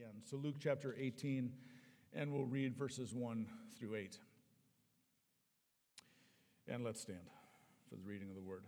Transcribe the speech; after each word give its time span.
again. 0.00 0.22
So, 0.24 0.36
Luke 0.36 0.54
chapter 0.58 0.96
18, 0.98 1.52
and 2.14 2.32
we'll 2.32 2.46
read 2.46 2.74
verses 2.74 3.12
1 3.12 3.46
through 3.78 3.96
8. 3.96 4.18
And 6.68 6.84
let's 6.84 7.00
stand 7.02 7.18
for 7.88 7.96
the 7.96 8.02
reading 8.02 8.30
of 8.30 8.34
the 8.34 8.40
word. 8.40 8.62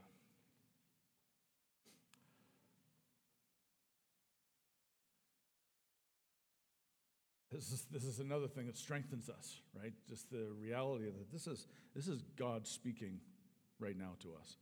This 7.51 7.71
is, 7.73 7.87
this 7.91 8.05
is 8.05 8.19
another 8.19 8.49
thing 8.49 8.67
that 8.67 8.77
strengthens 8.77 9.31
us, 9.31 9.61
right? 9.79 9.93
Just 10.09 10.31
the 10.31 10.49
reality 10.61 11.07
that. 11.07 11.33
This 11.33 11.47
is, 11.47 11.67
this 11.95 12.09
is 12.09 12.23
God 12.37 12.67
speaking 12.67 13.21
right 13.79 13.97
now 13.97 14.13
to 14.21 14.35
us. 14.39 14.57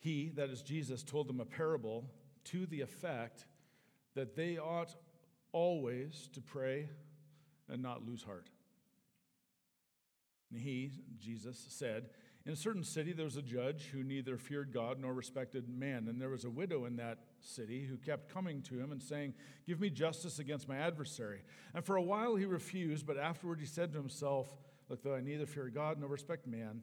He, 0.00 0.32
that 0.34 0.50
is 0.50 0.62
Jesus, 0.62 1.04
told 1.04 1.28
them 1.28 1.38
a 1.40 1.44
parable 1.44 2.10
to 2.44 2.66
the 2.66 2.80
effect 2.80 3.46
that 4.14 4.36
they 4.36 4.58
ought 4.58 4.94
always 5.52 6.28
to 6.32 6.40
pray 6.40 6.88
and 7.68 7.82
not 7.82 8.06
lose 8.06 8.22
heart. 8.22 8.50
And 10.50 10.60
he, 10.60 10.92
Jesus, 11.18 11.66
said, 11.68 12.10
In 12.46 12.52
a 12.52 12.56
certain 12.56 12.84
city 12.84 13.12
there 13.12 13.24
was 13.24 13.36
a 13.36 13.42
judge 13.42 13.88
who 13.92 14.04
neither 14.04 14.36
feared 14.36 14.72
God 14.72 15.00
nor 15.00 15.12
respected 15.12 15.68
man. 15.68 16.06
And 16.08 16.20
there 16.20 16.28
was 16.28 16.44
a 16.44 16.50
widow 16.50 16.84
in 16.84 16.96
that 16.96 17.18
city 17.40 17.84
who 17.84 17.96
kept 17.96 18.32
coming 18.32 18.62
to 18.62 18.78
him 18.78 18.92
and 18.92 19.02
saying, 19.02 19.34
Give 19.66 19.80
me 19.80 19.90
justice 19.90 20.38
against 20.38 20.68
my 20.68 20.76
adversary. 20.76 21.42
And 21.74 21.84
for 21.84 21.96
a 21.96 22.02
while 22.02 22.36
he 22.36 22.44
refused, 22.44 23.06
but 23.06 23.18
afterward 23.18 23.58
he 23.58 23.66
said 23.66 23.92
to 23.92 23.98
himself, 23.98 24.48
Look, 24.88 25.02
though 25.02 25.14
I 25.14 25.20
neither 25.20 25.46
fear 25.46 25.70
God 25.70 25.98
nor 25.98 26.08
respect 26.08 26.46
man, 26.46 26.82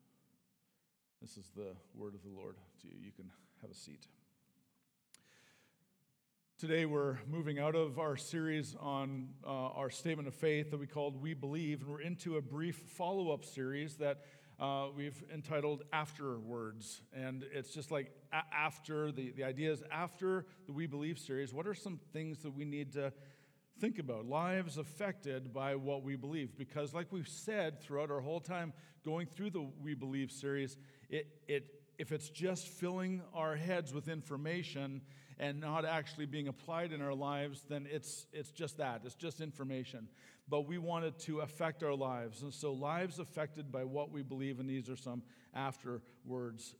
This 1.21 1.37
is 1.37 1.51
the 1.55 1.75
word 1.93 2.15
of 2.15 2.23
the 2.23 2.35
Lord 2.35 2.55
to 2.81 2.87
you. 2.87 2.95
You 2.99 3.11
can 3.11 3.29
have 3.61 3.69
a 3.69 3.75
seat. 3.75 4.07
Today, 6.57 6.87
we're 6.87 7.19
moving 7.29 7.59
out 7.59 7.75
of 7.75 7.99
our 7.99 8.17
series 8.17 8.75
on 8.79 9.29
uh, 9.45 9.49
our 9.49 9.91
statement 9.91 10.27
of 10.27 10.33
faith 10.33 10.71
that 10.71 10.79
we 10.79 10.87
called 10.87 11.21
We 11.21 11.35
Believe, 11.35 11.81
and 11.81 11.91
we're 11.91 12.01
into 12.01 12.37
a 12.37 12.41
brief 12.41 12.75
follow 12.97 13.31
up 13.31 13.45
series 13.45 13.97
that 13.97 14.21
uh, 14.59 14.87
we've 14.97 15.23
entitled 15.31 15.83
Afterwards. 15.93 17.03
And 17.13 17.45
it's 17.53 17.71
just 17.71 17.91
like 17.91 18.11
a- 18.33 18.41
after, 18.51 19.11
the, 19.11 19.29
the 19.29 19.43
idea 19.43 19.71
is 19.71 19.83
after 19.91 20.47
the 20.65 20.73
We 20.73 20.87
Believe 20.87 21.19
series, 21.19 21.53
what 21.53 21.67
are 21.67 21.75
some 21.75 21.99
things 22.13 22.39
that 22.39 22.55
we 22.55 22.65
need 22.65 22.93
to 22.93 23.13
think 23.79 23.99
about? 23.99 24.25
Lives 24.25 24.79
affected 24.79 25.53
by 25.53 25.75
what 25.75 26.01
we 26.01 26.15
believe. 26.15 26.57
Because, 26.57 26.95
like 26.95 27.11
we've 27.11 27.27
said 27.27 27.79
throughout 27.79 28.09
our 28.09 28.21
whole 28.21 28.39
time 28.39 28.73
going 29.05 29.27
through 29.27 29.51
the 29.51 29.67
We 29.81 29.93
Believe 29.93 30.31
series, 30.31 30.77
it, 31.11 31.27
it, 31.47 31.65
if 31.99 32.11
it's 32.11 32.29
just 32.29 32.67
filling 32.67 33.21
our 33.35 33.55
heads 33.55 33.93
with 33.93 34.07
information, 34.07 35.01
and 35.41 35.59
not 35.59 35.85
actually 35.85 36.27
being 36.27 36.47
applied 36.47 36.93
in 36.93 37.01
our 37.01 37.15
lives, 37.15 37.65
then 37.67 37.87
it's, 37.91 38.27
it's 38.31 38.51
just 38.51 38.77
that. 38.77 39.01
It's 39.03 39.15
just 39.15 39.41
information. 39.41 40.07
But 40.47 40.67
we 40.67 40.77
want 40.77 41.03
it 41.03 41.17
to 41.21 41.39
affect 41.39 41.81
our 41.81 41.95
lives. 41.95 42.43
And 42.43 42.53
so, 42.53 42.71
lives 42.73 43.17
affected 43.17 43.71
by 43.71 43.83
what 43.83 44.11
we 44.11 44.21
believe, 44.21 44.59
and 44.59 44.69
these 44.69 44.87
are 44.87 44.95
some 44.95 45.23
afterwords 45.57 46.75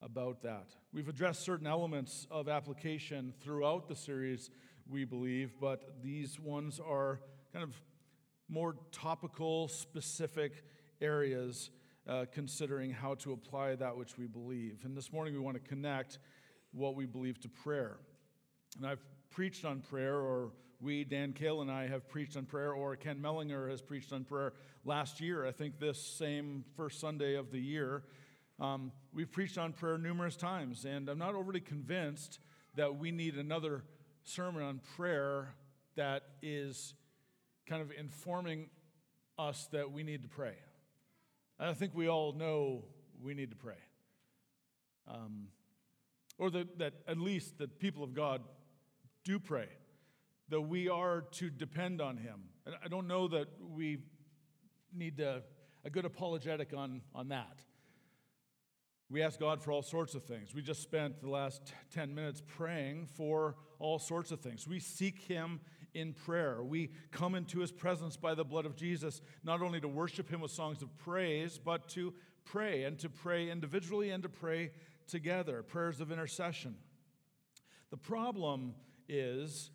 about 0.00 0.42
that. 0.42 0.68
We've 0.94 1.08
addressed 1.08 1.42
certain 1.42 1.66
elements 1.66 2.26
of 2.30 2.48
application 2.48 3.34
throughout 3.40 3.86
the 3.86 3.96
series, 3.96 4.48
we 4.88 5.04
believe, 5.04 5.52
but 5.60 6.00
these 6.02 6.40
ones 6.40 6.80
are 6.80 7.20
kind 7.52 7.62
of 7.62 7.74
more 8.48 8.76
topical, 8.92 9.68
specific 9.68 10.64
areas 11.02 11.68
uh, 12.08 12.24
considering 12.32 12.90
how 12.90 13.14
to 13.14 13.32
apply 13.32 13.74
that 13.76 13.96
which 13.96 14.16
we 14.16 14.26
believe. 14.26 14.80
And 14.84 14.96
this 14.96 15.12
morning 15.12 15.34
we 15.34 15.40
want 15.40 15.62
to 15.62 15.68
connect 15.68 16.18
what 16.72 16.94
we 16.94 17.06
believe 17.06 17.38
to 17.40 17.48
prayer. 17.48 17.98
And 18.76 18.86
I've 18.86 19.04
preached 19.30 19.64
on 19.64 19.80
prayer, 19.80 20.16
or 20.16 20.52
we, 20.80 21.04
Dan 21.04 21.32
Kale 21.32 21.60
and 21.60 21.70
I, 21.70 21.86
have 21.86 22.08
preached 22.08 22.36
on 22.36 22.46
prayer, 22.46 22.72
or 22.72 22.96
Ken 22.96 23.18
Mellinger 23.18 23.70
has 23.70 23.82
preached 23.82 24.12
on 24.12 24.24
prayer 24.24 24.54
last 24.84 25.20
year. 25.20 25.46
I 25.46 25.52
think 25.52 25.78
this 25.78 26.02
same 26.02 26.64
first 26.76 27.00
Sunday 27.00 27.34
of 27.34 27.50
the 27.50 27.60
year. 27.60 28.04
Um, 28.60 28.92
we've 29.12 29.30
preached 29.30 29.58
on 29.58 29.72
prayer 29.72 29.98
numerous 29.98 30.36
times, 30.36 30.84
and 30.84 31.08
I'm 31.08 31.18
not 31.18 31.34
overly 31.34 31.60
convinced 31.60 32.40
that 32.74 32.96
we 32.96 33.10
need 33.10 33.36
another 33.36 33.84
sermon 34.24 34.62
on 34.62 34.80
prayer 34.96 35.54
that 35.96 36.22
is 36.42 36.94
kind 37.66 37.82
of 37.82 37.90
informing 37.98 38.70
us 39.38 39.68
that 39.72 39.92
we 39.92 40.02
need 40.02 40.22
to 40.22 40.28
pray. 40.28 40.54
I 41.60 41.74
think 41.74 41.94
we 41.94 42.08
all 42.08 42.32
know 42.32 42.84
we 43.20 43.34
need 43.34 43.50
to 43.50 43.56
pray. 43.56 43.74
Um, 45.08 45.48
or 46.38 46.50
that, 46.50 46.78
that 46.78 46.94
at 47.06 47.18
least 47.18 47.58
the 47.58 47.66
people 47.66 48.04
of 48.04 48.14
God 48.14 48.42
do 49.24 49.38
pray, 49.38 49.68
that 50.50 50.60
we 50.60 50.88
are 50.88 51.22
to 51.32 51.50
depend 51.50 52.00
on 52.00 52.16
Him. 52.16 52.44
And 52.64 52.76
I 52.84 52.88
don't 52.88 53.08
know 53.08 53.28
that 53.28 53.48
we 53.60 53.98
need 54.94 55.20
a, 55.20 55.42
a 55.84 55.90
good 55.90 56.04
apologetic 56.04 56.72
on, 56.76 57.02
on 57.14 57.28
that. 57.28 57.60
We 59.10 59.22
ask 59.22 59.40
God 59.40 59.62
for 59.62 59.72
all 59.72 59.82
sorts 59.82 60.14
of 60.14 60.24
things. 60.24 60.54
We 60.54 60.62
just 60.62 60.82
spent 60.82 61.22
the 61.22 61.30
last 61.30 61.72
10 61.94 62.14
minutes 62.14 62.42
praying 62.46 63.06
for 63.16 63.56
all 63.78 63.98
sorts 63.98 64.30
of 64.30 64.40
things. 64.40 64.68
We 64.68 64.80
seek 64.80 65.20
Him 65.20 65.60
in 65.94 66.12
prayer. 66.12 66.62
We 66.62 66.90
come 67.10 67.34
into 67.34 67.60
His 67.60 67.72
presence 67.72 68.16
by 68.16 68.34
the 68.34 68.44
blood 68.44 68.66
of 68.66 68.76
Jesus, 68.76 69.20
not 69.42 69.62
only 69.62 69.80
to 69.80 69.88
worship 69.88 70.28
Him 70.30 70.40
with 70.40 70.50
songs 70.50 70.82
of 70.82 70.96
praise, 70.98 71.58
but 71.58 71.88
to 71.90 72.14
pray 72.44 72.84
and 72.84 72.98
to 72.98 73.08
pray 73.08 73.50
individually 73.50 74.10
and 74.10 74.22
to 74.22 74.28
pray 74.28 74.70
together, 75.06 75.62
prayers 75.62 76.00
of 76.00 76.12
intercession. 76.12 76.76
The 77.90 77.96
problem 77.96 78.74
is 79.08 79.70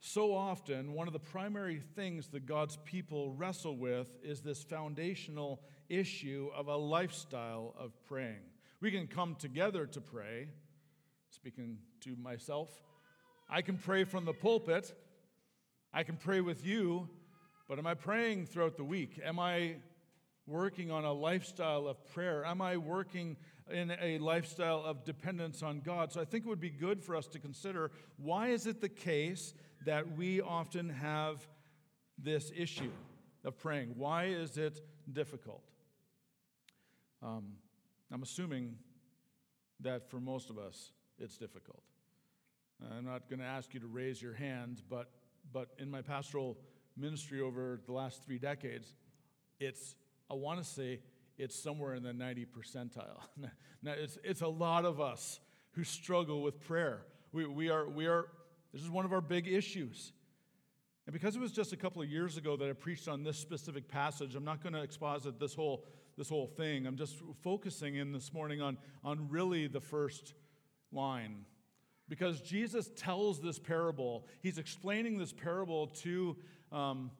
so 0.00 0.34
often 0.34 0.92
one 0.92 1.06
of 1.06 1.12
the 1.12 1.18
primary 1.18 1.80
things 1.96 2.28
that 2.28 2.46
God's 2.46 2.78
people 2.84 3.32
wrestle 3.32 3.76
with 3.76 4.08
is 4.22 4.40
this 4.40 4.62
foundational 4.62 5.60
issue 5.88 6.50
of 6.56 6.68
a 6.68 6.76
lifestyle 6.76 7.74
of 7.78 7.92
praying. 8.06 8.40
We 8.80 8.90
can 8.90 9.06
come 9.06 9.34
together 9.34 9.86
to 9.86 10.00
pray, 10.00 10.48
speaking 11.30 11.78
to 12.02 12.14
myself. 12.16 12.70
I 13.50 13.62
can 13.62 13.76
pray 13.76 14.04
from 14.04 14.24
the 14.24 14.32
pulpit. 14.32 14.92
I 15.92 16.02
can 16.02 16.16
pray 16.16 16.40
with 16.40 16.64
you, 16.64 17.08
but 17.68 17.78
am 17.78 17.86
I 17.86 17.94
praying 17.94 18.46
throughout 18.46 18.76
the 18.76 18.84
week? 18.84 19.20
Am 19.24 19.38
I 19.38 19.76
working 20.46 20.90
on 20.90 21.04
a 21.04 21.12
lifestyle 21.12 21.86
of 21.86 22.04
prayer? 22.12 22.44
Am 22.44 22.60
I 22.60 22.76
working 22.76 23.36
in 23.70 23.92
a 24.00 24.18
lifestyle 24.18 24.82
of 24.84 25.04
dependence 25.04 25.62
on 25.62 25.80
God. 25.80 26.12
So 26.12 26.20
I 26.20 26.24
think 26.24 26.44
it 26.44 26.48
would 26.48 26.60
be 26.60 26.70
good 26.70 27.02
for 27.02 27.16
us 27.16 27.26
to 27.28 27.38
consider 27.38 27.90
why 28.16 28.48
is 28.48 28.66
it 28.66 28.80
the 28.80 28.88
case 28.88 29.54
that 29.84 30.16
we 30.16 30.40
often 30.40 30.88
have 30.88 31.46
this 32.18 32.50
issue 32.56 32.90
of 33.44 33.58
praying? 33.58 33.94
Why 33.96 34.26
is 34.26 34.58
it 34.58 34.80
difficult? 35.12 35.62
Um, 37.22 37.52
I'm 38.12 38.22
assuming 38.22 38.76
that 39.80 40.08
for 40.10 40.20
most 40.20 40.50
of 40.50 40.58
us, 40.58 40.92
it's 41.18 41.36
difficult. 41.36 41.82
I'm 42.96 43.04
not 43.04 43.28
going 43.28 43.40
to 43.40 43.44
ask 43.44 43.74
you 43.74 43.80
to 43.80 43.86
raise 43.86 44.22
your 44.22 44.34
hand, 44.34 44.82
but, 44.88 45.10
but 45.52 45.68
in 45.78 45.90
my 45.90 46.02
pastoral 46.02 46.58
ministry 46.96 47.40
over 47.40 47.80
the 47.86 47.92
last 47.92 48.24
three 48.24 48.38
decades, 48.38 48.94
it's, 49.60 49.96
I 50.30 50.34
want 50.34 50.58
to 50.58 50.64
say, 50.64 51.00
it's 51.38 51.54
somewhere 51.54 51.94
in 51.94 52.02
the 52.02 52.12
90 52.12 52.46
percentile. 52.46 53.20
now, 53.82 53.92
it's, 53.96 54.18
it's 54.24 54.42
a 54.42 54.48
lot 54.48 54.84
of 54.84 55.00
us 55.00 55.40
who 55.72 55.84
struggle 55.84 56.42
with 56.42 56.60
prayer. 56.60 57.02
We, 57.32 57.46
we, 57.46 57.70
are, 57.70 57.88
we 57.88 58.06
are, 58.06 58.26
this 58.72 58.82
is 58.82 58.90
one 58.90 59.04
of 59.04 59.12
our 59.12 59.20
big 59.20 59.46
issues. 59.46 60.12
And 61.06 61.12
because 61.12 61.36
it 61.36 61.40
was 61.40 61.52
just 61.52 61.72
a 61.72 61.76
couple 61.76 62.02
of 62.02 62.10
years 62.10 62.36
ago 62.36 62.56
that 62.56 62.68
I 62.68 62.72
preached 62.72 63.08
on 63.08 63.22
this 63.22 63.38
specific 63.38 63.88
passage, 63.88 64.34
I'm 64.34 64.44
not 64.44 64.62
going 64.62 64.74
to 64.74 64.82
exposit 64.82 65.38
this 65.38 65.54
whole, 65.54 65.84
this 66.18 66.28
whole 66.28 66.46
thing. 66.46 66.86
I'm 66.86 66.96
just 66.96 67.16
focusing 67.42 67.94
in 67.94 68.12
this 68.12 68.32
morning 68.32 68.60
on, 68.60 68.76
on 69.04 69.28
really 69.30 69.68
the 69.68 69.80
first 69.80 70.34
line. 70.92 71.44
Because 72.08 72.40
Jesus 72.40 72.90
tells 72.96 73.40
this 73.40 73.58
parable, 73.58 74.26
he's 74.40 74.58
explaining 74.58 75.18
this 75.18 75.32
parable 75.32 75.88
to, 75.88 76.36
um, 76.72 77.10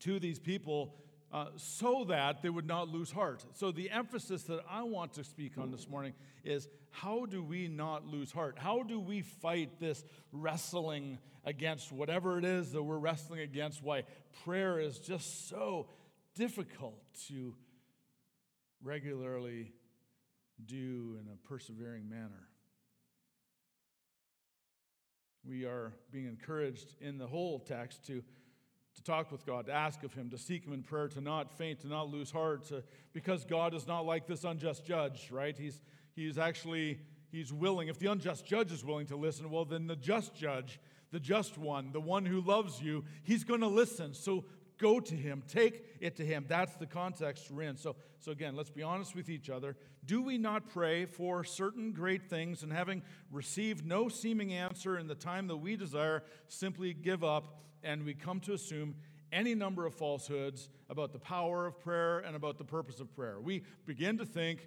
to 0.00 0.20
these 0.20 0.38
people 0.38 0.94
uh, 1.32 1.46
so 1.56 2.04
that 2.08 2.42
they 2.42 2.50
would 2.50 2.66
not 2.66 2.88
lose 2.88 3.10
heart. 3.10 3.44
So, 3.54 3.70
the 3.70 3.90
emphasis 3.90 4.42
that 4.44 4.60
I 4.68 4.82
want 4.82 5.12
to 5.14 5.24
speak 5.24 5.58
on 5.58 5.70
this 5.70 5.88
morning 5.88 6.14
is 6.44 6.68
how 6.90 7.26
do 7.26 7.42
we 7.42 7.68
not 7.68 8.04
lose 8.06 8.32
heart? 8.32 8.56
How 8.58 8.82
do 8.82 8.98
we 8.98 9.22
fight 9.22 9.78
this 9.78 10.04
wrestling 10.32 11.18
against 11.44 11.92
whatever 11.92 12.38
it 12.38 12.44
is 12.44 12.72
that 12.72 12.82
we're 12.82 12.98
wrestling 12.98 13.40
against? 13.40 13.82
Why 13.82 14.04
prayer 14.44 14.80
is 14.80 14.98
just 14.98 15.48
so 15.48 15.86
difficult 16.34 17.00
to 17.28 17.54
regularly 18.82 19.72
do 20.64 21.18
in 21.20 21.28
a 21.32 21.48
persevering 21.48 22.08
manner. 22.08 22.48
We 25.50 25.64
are 25.64 25.92
being 26.12 26.26
encouraged 26.26 26.94
in 27.00 27.18
the 27.18 27.26
whole 27.26 27.58
text 27.58 28.06
to 28.06 28.22
to 28.94 29.02
talk 29.02 29.32
with 29.32 29.44
God, 29.44 29.66
to 29.66 29.72
ask 29.72 30.04
of 30.04 30.14
Him, 30.14 30.30
to 30.30 30.38
seek 30.38 30.64
Him 30.64 30.72
in 30.72 30.84
prayer, 30.84 31.08
to 31.08 31.20
not 31.20 31.52
faint, 31.58 31.80
to 31.80 31.88
not 31.88 32.08
lose 32.08 32.30
heart, 32.30 32.66
to, 32.66 32.84
because 33.12 33.44
God 33.44 33.74
is 33.74 33.86
not 33.86 34.06
like 34.06 34.28
this 34.28 34.44
unjust 34.44 34.84
judge, 34.84 35.28
right? 35.32 35.56
He's, 35.56 35.80
he's 36.14 36.38
actually, 36.38 37.00
He's 37.32 37.52
willing. 37.52 37.88
If 37.88 37.98
the 37.98 38.12
unjust 38.12 38.46
judge 38.46 38.70
is 38.70 38.84
willing 38.84 39.06
to 39.06 39.16
listen, 39.16 39.50
well, 39.50 39.64
then 39.64 39.88
the 39.88 39.96
just 39.96 40.36
judge, 40.36 40.78
the 41.10 41.20
just 41.20 41.58
one, 41.58 41.90
the 41.92 42.00
one 42.00 42.26
who 42.26 42.40
loves 42.40 42.80
you, 42.80 43.04
He's 43.24 43.42
going 43.42 43.60
to 43.60 43.68
listen. 43.68 44.14
So 44.14 44.44
go 44.80 45.00
to 45.00 45.14
Him, 45.14 45.42
take 45.46 45.84
it 46.00 46.16
to 46.16 46.24
Him. 46.24 46.46
That's 46.48 46.74
the 46.76 46.86
context 46.86 47.50
we're 47.50 47.62
in. 47.62 47.76
So, 47.76 47.96
so 48.18 48.32
again, 48.32 48.56
let's 48.56 48.70
be 48.70 48.82
honest 48.82 49.14
with 49.14 49.28
each 49.28 49.50
other. 49.50 49.76
Do 50.04 50.22
we 50.22 50.38
not 50.38 50.68
pray 50.68 51.04
for 51.04 51.44
certain 51.44 51.92
great 51.92 52.28
things 52.28 52.62
and 52.62 52.72
having 52.72 53.02
received 53.30 53.84
no 53.84 54.08
seeming 54.08 54.52
answer 54.52 54.98
in 54.98 55.06
the 55.06 55.14
time 55.14 55.46
that 55.48 55.56
we 55.56 55.76
desire, 55.76 56.22
simply 56.48 56.94
give 56.94 57.22
up? 57.22 57.60
and 57.82 58.04
we 58.04 58.14
come 58.14 58.40
to 58.40 58.52
assume 58.52 58.94
any 59.32 59.54
number 59.54 59.86
of 59.86 59.94
falsehoods 59.94 60.68
about 60.88 61.12
the 61.12 61.18
power 61.18 61.66
of 61.66 61.78
prayer 61.78 62.18
and 62.18 62.34
about 62.34 62.58
the 62.58 62.64
purpose 62.64 63.00
of 63.00 63.14
prayer. 63.14 63.40
We 63.40 63.62
begin 63.86 64.18
to 64.18 64.26
think, 64.26 64.66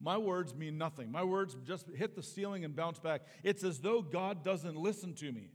my 0.00 0.16
words 0.16 0.54
mean 0.54 0.78
nothing. 0.78 1.10
My 1.10 1.24
words 1.24 1.56
just 1.66 1.88
hit 1.94 2.14
the 2.14 2.22
ceiling 2.22 2.64
and 2.64 2.74
bounce 2.74 2.98
back. 2.98 3.22
It's 3.42 3.64
as 3.64 3.80
though 3.80 4.00
God 4.00 4.44
doesn't 4.44 4.76
listen 4.76 5.14
to 5.14 5.32
me. 5.32 5.50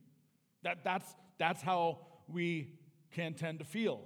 That, 0.63 0.83
that's, 0.83 1.15
that's 1.37 1.61
how 1.61 1.99
we 2.27 2.73
can 3.13 3.33
tend 3.33 3.59
to 3.59 3.65
feel. 3.65 4.01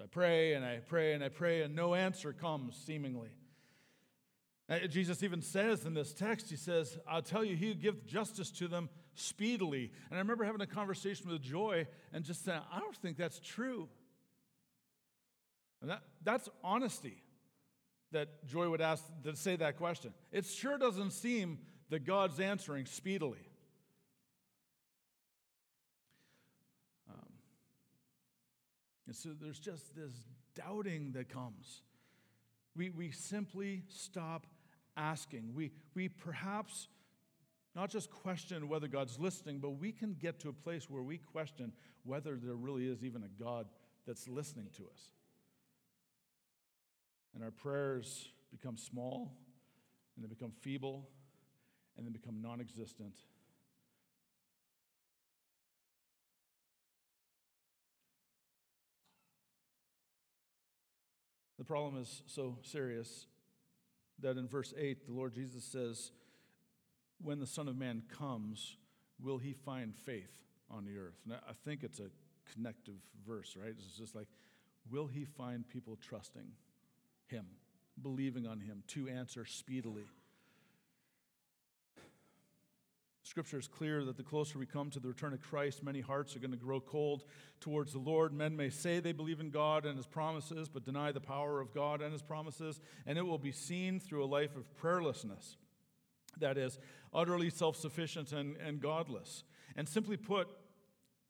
I 0.00 0.06
pray 0.06 0.52
and 0.54 0.64
I 0.64 0.78
pray 0.78 1.14
and 1.14 1.24
I 1.24 1.28
pray, 1.28 1.62
and 1.62 1.74
no 1.74 1.94
answer 1.94 2.32
comes, 2.32 2.76
seemingly. 2.76 3.30
Uh, 4.68 4.80
Jesus 4.86 5.22
even 5.22 5.40
says 5.40 5.86
in 5.86 5.94
this 5.94 6.12
text, 6.12 6.50
He 6.50 6.56
says, 6.56 6.98
I'll 7.08 7.22
tell 7.22 7.44
you, 7.44 7.56
He 7.56 7.68
who 7.68 7.74
gives 7.74 8.02
justice 8.02 8.50
to 8.52 8.68
them 8.68 8.90
speedily. 9.14 9.90
And 10.10 10.18
I 10.18 10.20
remember 10.20 10.44
having 10.44 10.60
a 10.60 10.66
conversation 10.66 11.30
with 11.30 11.42
Joy 11.42 11.86
and 12.12 12.24
just 12.24 12.44
saying, 12.44 12.60
I 12.72 12.78
don't 12.78 12.96
think 12.96 13.16
that's 13.16 13.40
true. 13.40 13.88
And 15.80 15.90
that, 15.90 16.02
that's 16.22 16.48
honesty 16.62 17.22
that 18.12 18.46
Joy 18.46 18.68
would 18.68 18.80
ask 18.80 19.04
to 19.24 19.36
say 19.36 19.56
that 19.56 19.76
question. 19.76 20.12
It 20.32 20.46
sure 20.46 20.78
doesn't 20.78 21.12
seem 21.12 21.58
that 21.90 22.04
God's 22.04 22.40
answering 22.40 22.86
speedily. 22.86 23.38
Um, 27.10 27.32
and 29.08 29.16
so 29.16 29.30
there's 29.40 29.58
just 29.58 29.96
this 29.96 30.12
doubting 30.54 31.12
that 31.12 31.30
comes. 31.30 31.80
We, 32.76 32.90
we 32.90 33.10
simply 33.10 33.84
stop 33.88 34.46
asking. 34.98 35.54
We, 35.54 35.72
we 35.94 36.10
perhaps 36.10 36.88
not 37.74 37.88
just 37.88 38.10
question 38.10 38.68
whether 38.68 38.86
God's 38.86 39.18
listening, 39.18 39.60
but 39.60 39.70
we 39.70 39.92
can 39.92 40.12
get 40.12 40.38
to 40.40 40.50
a 40.50 40.52
place 40.52 40.90
where 40.90 41.02
we 41.02 41.16
question 41.16 41.72
whether 42.04 42.36
there 42.36 42.54
really 42.54 42.86
is 42.86 43.02
even 43.02 43.22
a 43.22 43.42
God 43.42 43.66
that's 44.06 44.28
listening 44.28 44.66
to 44.76 44.82
us. 44.82 45.12
And 47.34 47.42
our 47.42 47.50
prayers 47.50 48.28
become 48.50 48.76
small, 48.76 49.32
and 50.16 50.24
they 50.24 50.28
become 50.28 50.52
feeble, 50.60 51.08
and 51.96 52.06
they 52.06 52.10
become 52.10 52.42
non 52.42 52.60
existent. 52.60 53.14
Problem 61.68 62.00
is 62.00 62.22
so 62.26 62.56
serious 62.62 63.26
that 64.20 64.38
in 64.38 64.48
verse 64.48 64.72
8, 64.76 65.06
the 65.06 65.12
Lord 65.12 65.34
Jesus 65.34 65.62
says, 65.62 66.10
When 67.22 67.38
the 67.38 67.46
Son 67.46 67.68
of 67.68 67.76
Man 67.76 68.02
comes, 68.18 68.76
will 69.22 69.38
he 69.38 69.52
find 69.52 69.94
faith 69.94 70.42
on 70.70 70.86
the 70.86 70.98
earth? 70.98 71.20
And 71.24 71.34
I 71.34 71.52
think 71.64 71.84
it's 71.84 72.00
a 72.00 72.10
connective 72.52 72.96
verse, 73.26 73.54
right? 73.60 73.74
It's 73.78 73.98
just 73.98 74.16
like, 74.16 74.26
Will 74.90 75.06
he 75.06 75.26
find 75.26 75.68
people 75.68 75.98
trusting 76.00 76.50
him, 77.26 77.44
believing 78.00 78.46
on 78.46 78.60
him 78.60 78.82
to 78.88 79.06
answer 79.08 79.44
speedily? 79.44 80.06
Scripture 83.28 83.58
is 83.58 83.68
clear 83.68 84.04
that 84.06 84.16
the 84.16 84.22
closer 84.22 84.58
we 84.58 84.64
come 84.64 84.88
to 84.88 84.98
the 84.98 85.06
return 85.06 85.34
of 85.34 85.42
Christ, 85.42 85.82
many 85.82 86.00
hearts 86.00 86.34
are 86.34 86.38
going 86.38 86.50
to 86.50 86.56
grow 86.56 86.80
cold 86.80 87.24
towards 87.60 87.92
the 87.92 87.98
Lord. 87.98 88.32
Men 88.32 88.56
may 88.56 88.70
say 88.70 89.00
they 89.00 89.12
believe 89.12 89.38
in 89.38 89.50
God 89.50 89.84
and 89.84 89.98
His 89.98 90.06
promises, 90.06 90.70
but 90.70 90.86
deny 90.86 91.12
the 91.12 91.20
power 91.20 91.60
of 91.60 91.74
God 91.74 92.00
and 92.00 92.10
His 92.10 92.22
promises, 92.22 92.80
and 93.04 93.18
it 93.18 93.26
will 93.26 93.36
be 93.36 93.52
seen 93.52 94.00
through 94.00 94.24
a 94.24 94.26
life 94.26 94.56
of 94.56 94.74
prayerlessness. 94.78 95.56
That 96.38 96.56
is, 96.56 96.78
utterly 97.12 97.50
self 97.50 97.76
sufficient 97.76 98.32
and, 98.32 98.56
and 98.56 98.80
godless. 98.80 99.44
And 99.76 99.86
simply 99.86 100.16
put, 100.16 100.48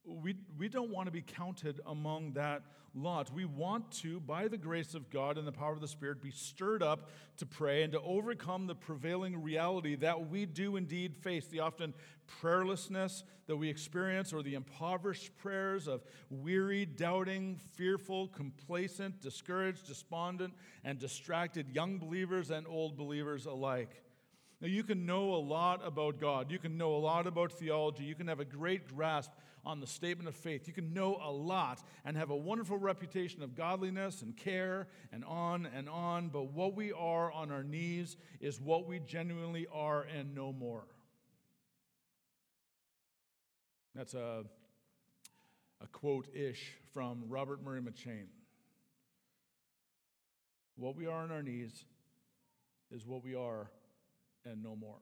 we, 0.08 0.36
we 0.58 0.68
don't 0.68 0.90
want 0.90 1.06
to 1.06 1.12
be 1.12 1.22
counted 1.22 1.80
among 1.86 2.32
that 2.32 2.62
lot. 2.94 3.32
We 3.32 3.44
want 3.44 3.90
to, 4.02 4.20
by 4.20 4.48
the 4.48 4.56
grace 4.56 4.94
of 4.94 5.10
God 5.10 5.38
and 5.38 5.46
the 5.46 5.52
power 5.52 5.72
of 5.72 5.80
the 5.80 5.88
Spirit, 5.88 6.22
be 6.22 6.30
stirred 6.30 6.82
up 6.82 7.10
to 7.36 7.46
pray 7.46 7.82
and 7.82 7.92
to 7.92 8.00
overcome 8.00 8.66
the 8.66 8.74
prevailing 8.74 9.42
reality 9.42 9.94
that 9.96 10.28
we 10.28 10.46
do 10.46 10.76
indeed 10.76 11.14
face 11.16 11.46
the 11.46 11.60
often 11.60 11.94
prayerlessness 12.42 13.22
that 13.46 13.56
we 13.56 13.68
experience 13.68 14.32
or 14.32 14.42
the 14.42 14.54
impoverished 14.54 15.36
prayers 15.38 15.86
of 15.86 16.02
weary, 16.30 16.84
doubting, 16.84 17.58
fearful, 17.74 18.28
complacent, 18.28 19.20
discouraged, 19.20 19.86
despondent, 19.86 20.54
and 20.84 20.98
distracted 20.98 21.68
young 21.70 21.98
believers 21.98 22.50
and 22.50 22.66
old 22.66 22.96
believers 22.96 23.46
alike. 23.46 24.02
Now, 24.60 24.66
you 24.66 24.82
can 24.82 25.06
know 25.06 25.34
a 25.34 25.38
lot 25.38 25.86
about 25.86 26.18
God. 26.18 26.50
You 26.50 26.58
can 26.58 26.76
know 26.76 26.96
a 26.96 26.98
lot 26.98 27.28
about 27.28 27.52
theology. 27.52 28.02
You 28.02 28.16
can 28.16 28.26
have 28.26 28.40
a 28.40 28.44
great 28.44 28.88
grasp 28.88 29.30
on 29.68 29.80
the 29.80 29.86
statement 29.86 30.26
of 30.26 30.34
faith. 30.34 30.66
You 30.66 30.72
can 30.72 30.94
know 30.94 31.20
a 31.22 31.30
lot 31.30 31.82
and 32.06 32.16
have 32.16 32.30
a 32.30 32.36
wonderful 32.36 32.78
reputation 32.78 33.42
of 33.42 33.54
godliness 33.54 34.22
and 34.22 34.34
care 34.34 34.88
and 35.12 35.22
on 35.26 35.68
and 35.76 35.90
on. 35.90 36.30
But 36.30 36.52
what 36.54 36.74
we 36.74 36.90
are 36.90 37.30
on 37.30 37.52
our 37.52 37.62
knees 37.62 38.16
is 38.40 38.58
what 38.58 38.88
we 38.88 38.98
genuinely 38.98 39.66
are 39.70 40.04
and 40.04 40.34
no 40.34 40.54
more. 40.54 40.84
That's 43.94 44.14
a, 44.14 44.44
a 45.82 45.86
quote 45.88 46.34
ish 46.34 46.72
from 46.94 47.24
Robert 47.28 47.62
Murray 47.62 47.82
McCheyne. 47.82 48.28
What 50.76 50.96
we 50.96 51.06
are 51.06 51.24
on 51.24 51.30
our 51.30 51.42
knees 51.42 51.84
is 52.90 53.06
what 53.06 53.22
we 53.22 53.34
are 53.34 53.70
and 54.46 54.62
no 54.62 54.74
more. 54.74 55.00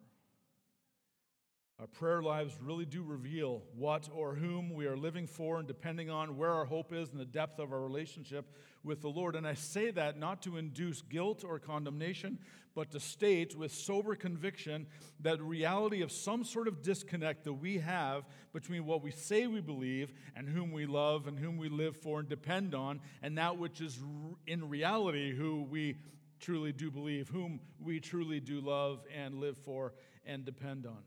Our 1.78 1.87
prayer 1.87 2.23
lives 2.23 2.56
really 2.59 2.87
do 2.87 3.02
reveal 3.02 3.62
what 3.75 4.09
or 4.11 4.35
whom 4.35 4.73
we 4.73 4.87
are 4.87 4.97
living 4.97 5.26
for 5.26 5.59
and 5.59 5.68
depending 5.68 6.09
on 6.09 6.38
where 6.38 6.50
our 6.52 6.64
hope 6.64 6.90
is 6.90 7.11
and 7.11 7.21
the 7.21 7.26
depth 7.26 7.59
of 7.59 7.71
our 7.71 7.83
relationship 7.83 8.47
with 8.83 9.02
the 9.02 9.11
Lord. 9.11 9.37
And 9.37 9.47
I 9.47 9.52
say 9.52 9.90
that 9.90 10.18
not 10.18 10.40
to 10.42 10.56
induce 10.56 11.02
guilt 11.02 11.45
or 11.45 11.59
condemnation, 11.59 12.38
but 12.75 12.90
to 12.92 13.00
state 13.00 13.54
with 13.54 13.73
sober 13.73 14.14
conviction 14.14 14.87
that 15.21 15.42
reality 15.42 16.00
of 16.00 16.11
some 16.11 16.45
sort 16.45 16.66
of 16.66 16.83
disconnect 16.83 17.45
that 17.45 17.52
we 17.52 17.76
have 17.78 18.25
between 18.54 18.87
what 18.87 19.02
we 19.02 19.11
say 19.11 19.47
we 19.47 19.61
believe 19.61 20.14
and 20.35 20.49
whom 20.49 20.73
we 20.73 20.87
love 20.87 21.26
and 21.26 21.38
whom 21.38 21.59
we 21.59 21.68
live 21.68 21.95
for 21.95 22.21
and 22.21 22.28
depend 22.30 22.75
on, 22.75 23.00
and 23.23 23.37
that 23.37 23.59
which 23.59 23.83
is 23.83 23.99
in 24.47 24.66
reality 24.71 25.37
who 25.37 25.62
we 25.62 25.97
truly 26.40 26.73
do 26.73 26.90
believe, 26.90 27.28
whom 27.28 27.61
we 27.78 28.00
truly 28.00 28.40
do 28.40 28.62
love 28.62 29.04
and 29.14 29.35
live 29.35 29.59
for 29.59 29.92
and 30.25 30.47
depend 30.47 30.87
on. 30.87 31.02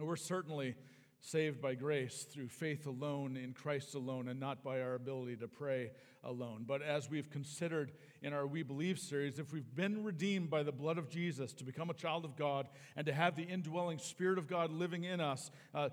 We're 0.00 0.16
certainly 0.16 0.76
saved 1.20 1.60
by 1.60 1.74
grace 1.74 2.24
through 2.30 2.48
faith 2.48 2.86
alone 2.86 3.36
in 3.36 3.52
Christ 3.52 3.96
alone 3.96 4.28
and 4.28 4.38
not 4.38 4.62
by 4.62 4.80
our 4.80 4.94
ability 4.94 5.36
to 5.38 5.48
pray 5.48 5.90
alone. 6.24 6.64
But 6.66 6.82
as 6.82 7.08
we've 7.08 7.30
considered 7.30 7.92
in 8.22 8.32
our 8.32 8.46
We 8.46 8.62
Believe 8.62 8.98
series, 8.98 9.38
if 9.38 9.52
we've 9.52 9.74
been 9.74 10.02
redeemed 10.02 10.50
by 10.50 10.62
the 10.62 10.72
blood 10.72 10.98
of 10.98 11.08
Jesus 11.08 11.52
to 11.54 11.64
become 11.64 11.90
a 11.90 11.94
child 11.94 12.24
of 12.24 12.36
God 12.36 12.68
and 12.96 13.06
to 13.06 13.12
have 13.12 13.36
the 13.36 13.42
indwelling 13.42 13.98
Spirit 13.98 14.38
of 14.38 14.48
God 14.48 14.72
living 14.72 15.04
in 15.04 15.20
us, 15.20 15.50
uh, 15.74 15.88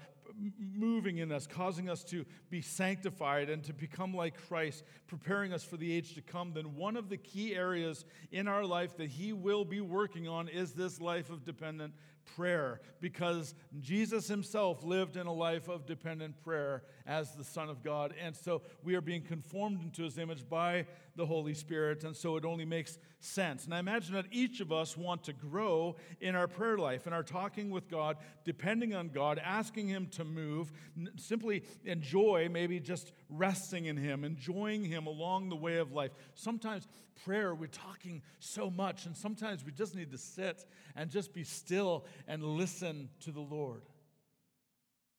moving 0.60 1.20
in 1.20 1.32
us, 1.32 1.48
causing 1.48 1.90
us 1.90 2.04
to 2.06 2.26
be 2.50 2.62
sanctified 2.62 3.50
and 3.50 3.64
to 3.64 3.74
become 3.74 4.14
like 4.14 4.36
Christ, 4.48 4.84
preparing 5.08 5.54
us 5.54 5.64
for 5.64 5.78
the 5.78 5.92
age 5.92 6.16
to 6.16 6.22
come, 6.22 6.54
then 6.54 6.76
one 6.76 6.98
of 6.98 7.10
the 7.10 7.18
key 7.18 7.56
areas 7.56 8.06
in 8.32 8.48
our 8.48 8.66
life 8.66 8.98
that 8.98 9.10
He 9.10 9.34
will 9.34 9.66
be 9.66 9.82
working 9.82 10.28
on 10.28 10.48
is 10.48 10.74
this 10.74 11.00
life 11.00 11.30
of 11.30 11.46
dependent 11.46 11.94
prayer 12.36 12.82
because 13.02 13.54
Jesus 13.80 14.28
himself 14.28 14.84
lived 14.84 15.18
in 15.18 15.28
a 15.28 15.34
life 15.34 15.68
of 15.68 15.86
dependent 15.86 16.42
prayer 16.44 16.84
as 17.06 17.36
the 17.36 17.44
Son 17.44 17.70
of 17.70 17.84
God. 17.84 18.14
And 18.20 18.36
so 18.36 18.62
we 18.84 18.96
are 18.96 19.02
being 19.02 19.22
conformed 19.22 19.82
into 19.82 20.04
his 20.04 20.15
image 20.18 20.48
by 20.48 20.86
the 21.16 21.26
Holy 21.26 21.54
Spirit. 21.54 22.04
And 22.04 22.16
so 22.16 22.36
it 22.38 22.46
only 22.46 22.66
makes 22.66 22.98
sense. 23.20 23.66
And 23.66 23.74
I 23.74 23.80
imagine 23.80 24.16
that 24.16 24.26
each 24.32 24.60
of 24.60 24.72
us 24.72 24.98
want 24.98 25.24
to 25.26 25.34
grow 25.34 25.96
in 26.20 26.36
our 26.36 26.48
prayer 26.48 26.78
life, 26.78 27.08
in 27.08 27.14
our 27.14 27.24
talking 27.24 27.70
with 27.70 27.90
God, 27.90 28.18
depending 28.44 28.94
on 28.94 29.10
God, 29.10 29.40
asking 29.44 29.88
him 29.88 30.08
to 30.12 30.24
move, 30.24 30.72
simply 31.18 31.64
enjoy 31.84 32.50
maybe 32.52 32.80
just 32.80 33.12
resting 33.30 33.86
in 33.86 33.98
him, 33.98 34.24
enjoying 34.24 34.84
him 34.84 35.08
along 35.08 35.50
the 35.50 35.56
way 35.56 35.78
of 35.78 35.92
life. 35.92 36.12
Sometimes 36.34 36.88
prayer, 37.24 37.56
we're 37.56 37.68
talking 37.68 38.22
so 38.40 38.70
much, 38.70 39.06
and 39.06 39.16
sometimes 39.16 39.64
we 39.64 39.72
just 39.72 39.96
need 39.96 40.12
to 40.12 40.18
sit 40.18 40.66
and 40.96 41.10
just 41.10 41.34
be 41.34 41.44
still 41.44 42.06
and 42.28 42.44
listen 42.44 43.10
to 43.22 43.32
the 43.32 43.42
Lord 43.42 43.84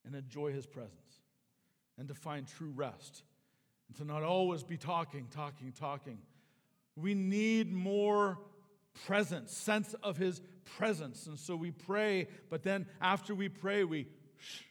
and 0.05 0.15
enjoy 0.15 0.53
his 0.53 0.67
presence 0.67 1.21
and 1.99 2.09
to 2.09 2.15
find 2.15 2.47
true 2.47 2.73
rest 2.75 3.23
and 3.89 3.97
to 3.99 4.05
not 4.05 4.23
always 4.23 4.63
be 4.63 4.77
talking, 4.77 5.27
talking, 5.31 5.73
talking. 5.73 6.19
We 6.97 7.15
need 7.15 7.73
more 7.73 8.39
presence, 9.07 9.53
sense 9.53 9.95
of 10.03 10.17
his 10.17 10.41
presence. 10.65 11.27
And 11.27 11.39
so 11.39 11.57
we 11.57 11.71
pray, 11.71 12.29
but 12.51 12.63
then 12.63 12.87
after 13.01 13.35
we 13.35 13.49
pray, 13.49 13.85
we 13.85 14.07
shh. 14.39 14.63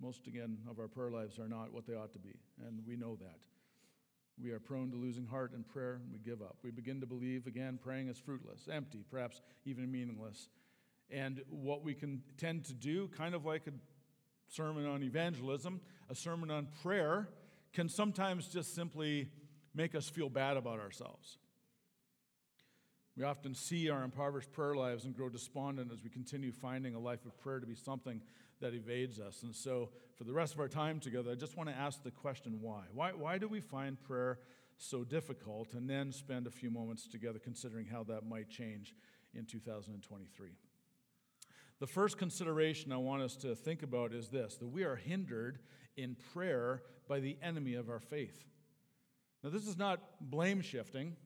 Most, 0.00 0.26
again, 0.26 0.58
of 0.68 0.80
our 0.80 0.88
prayer 0.88 1.12
lives 1.12 1.38
are 1.38 1.48
not 1.48 1.72
what 1.72 1.86
they 1.86 1.94
ought 1.94 2.12
to 2.12 2.18
be, 2.18 2.34
and 2.66 2.84
we 2.84 2.96
know 2.96 3.16
that. 3.16 3.38
We 4.42 4.50
are 4.50 4.58
prone 4.58 4.90
to 4.90 4.96
losing 4.96 5.26
heart 5.26 5.52
in 5.54 5.62
prayer, 5.62 6.00
and 6.02 6.12
we 6.12 6.18
give 6.18 6.42
up. 6.42 6.56
We 6.64 6.72
begin 6.72 7.00
to 7.00 7.06
believe, 7.06 7.46
again, 7.46 7.78
praying 7.80 8.08
is 8.08 8.18
fruitless, 8.18 8.68
empty, 8.70 9.04
perhaps 9.08 9.40
even 9.64 9.90
meaningless. 9.90 10.48
And 11.10 11.42
what 11.48 11.84
we 11.84 11.94
can 11.94 12.22
tend 12.38 12.64
to 12.64 12.74
do, 12.74 13.08
kind 13.08 13.36
of 13.36 13.44
like 13.44 13.68
a 13.68 13.72
sermon 14.48 14.84
on 14.86 15.04
evangelism, 15.04 15.80
a 16.10 16.14
sermon 16.16 16.50
on 16.50 16.66
prayer, 16.82 17.28
can 17.72 17.88
sometimes 17.88 18.48
just 18.48 18.74
simply 18.74 19.28
make 19.74 19.94
us 19.94 20.08
feel 20.08 20.28
bad 20.28 20.56
about 20.56 20.80
ourselves. 20.80 21.38
We 23.16 23.24
often 23.24 23.54
see 23.54 23.90
our 23.90 24.02
impoverished 24.02 24.52
prayer 24.52 24.74
lives 24.74 25.04
and 25.04 25.14
grow 25.14 25.28
despondent 25.28 25.92
as 25.92 26.02
we 26.02 26.10
continue 26.10 26.50
finding 26.50 26.94
a 26.94 26.98
life 26.98 27.24
of 27.26 27.38
prayer 27.38 27.60
to 27.60 27.66
be 27.66 27.76
something 27.76 28.20
that 28.62 28.74
evades 28.74 29.20
us. 29.20 29.42
And 29.42 29.54
so, 29.54 29.90
for 30.16 30.24
the 30.24 30.32
rest 30.32 30.54
of 30.54 30.60
our 30.60 30.68
time 30.68 30.98
together, 30.98 31.30
I 31.30 31.34
just 31.34 31.56
want 31.56 31.68
to 31.68 31.74
ask 31.74 32.02
the 32.02 32.10
question 32.10 32.58
why? 32.60 32.84
Why, 32.94 33.12
why 33.12 33.38
do 33.38 33.48
we 33.48 33.60
find 33.60 34.02
prayer 34.02 34.38
so 34.78 35.04
difficult? 35.04 35.74
And 35.74 35.88
then 35.88 36.10
spend 36.10 36.46
a 36.46 36.50
few 36.50 36.70
moments 36.70 37.06
together 37.06 37.38
considering 37.38 37.86
how 37.86 38.02
that 38.04 38.24
might 38.24 38.48
change 38.48 38.94
in 39.34 39.44
2023. 39.44 40.48
The 41.80 41.86
first 41.86 42.16
consideration 42.16 42.92
I 42.92 42.96
want 42.96 43.22
us 43.22 43.36
to 43.38 43.54
think 43.54 43.82
about 43.82 44.12
is 44.12 44.28
this 44.28 44.56
that 44.56 44.68
we 44.68 44.84
are 44.84 44.96
hindered 44.96 45.58
in 45.96 46.16
prayer 46.32 46.82
by 47.08 47.20
the 47.20 47.36
enemy 47.42 47.74
of 47.74 47.90
our 47.90 48.00
faith. 48.00 48.44
Now, 49.42 49.50
this 49.50 49.66
is 49.66 49.76
not 49.76 50.00
blame 50.20 50.60
shifting. 50.60 51.16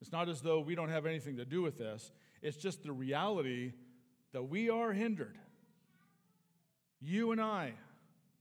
It's 0.00 0.12
not 0.12 0.28
as 0.28 0.42
though 0.42 0.60
we 0.60 0.74
don't 0.74 0.90
have 0.90 1.06
anything 1.06 1.36
to 1.38 1.44
do 1.44 1.62
with 1.62 1.78
this. 1.78 2.12
It's 2.42 2.56
just 2.56 2.82
the 2.82 2.92
reality 2.92 3.72
that 4.32 4.42
we 4.42 4.70
are 4.70 4.92
hindered. 4.92 5.38
You 7.00 7.32
and 7.32 7.40
I, 7.40 7.72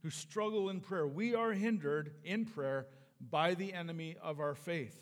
who 0.01 0.09
struggle 0.09 0.69
in 0.69 0.79
prayer, 0.79 1.07
we 1.07 1.35
are 1.35 1.51
hindered 1.51 2.11
in 2.23 2.45
prayer 2.45 2.87
by 3.19 3.53
the 3.53 3.73
enemy 3.73 4.15
of 4.21 4.39
our 4.39 4.55
faith. 4.55 4.99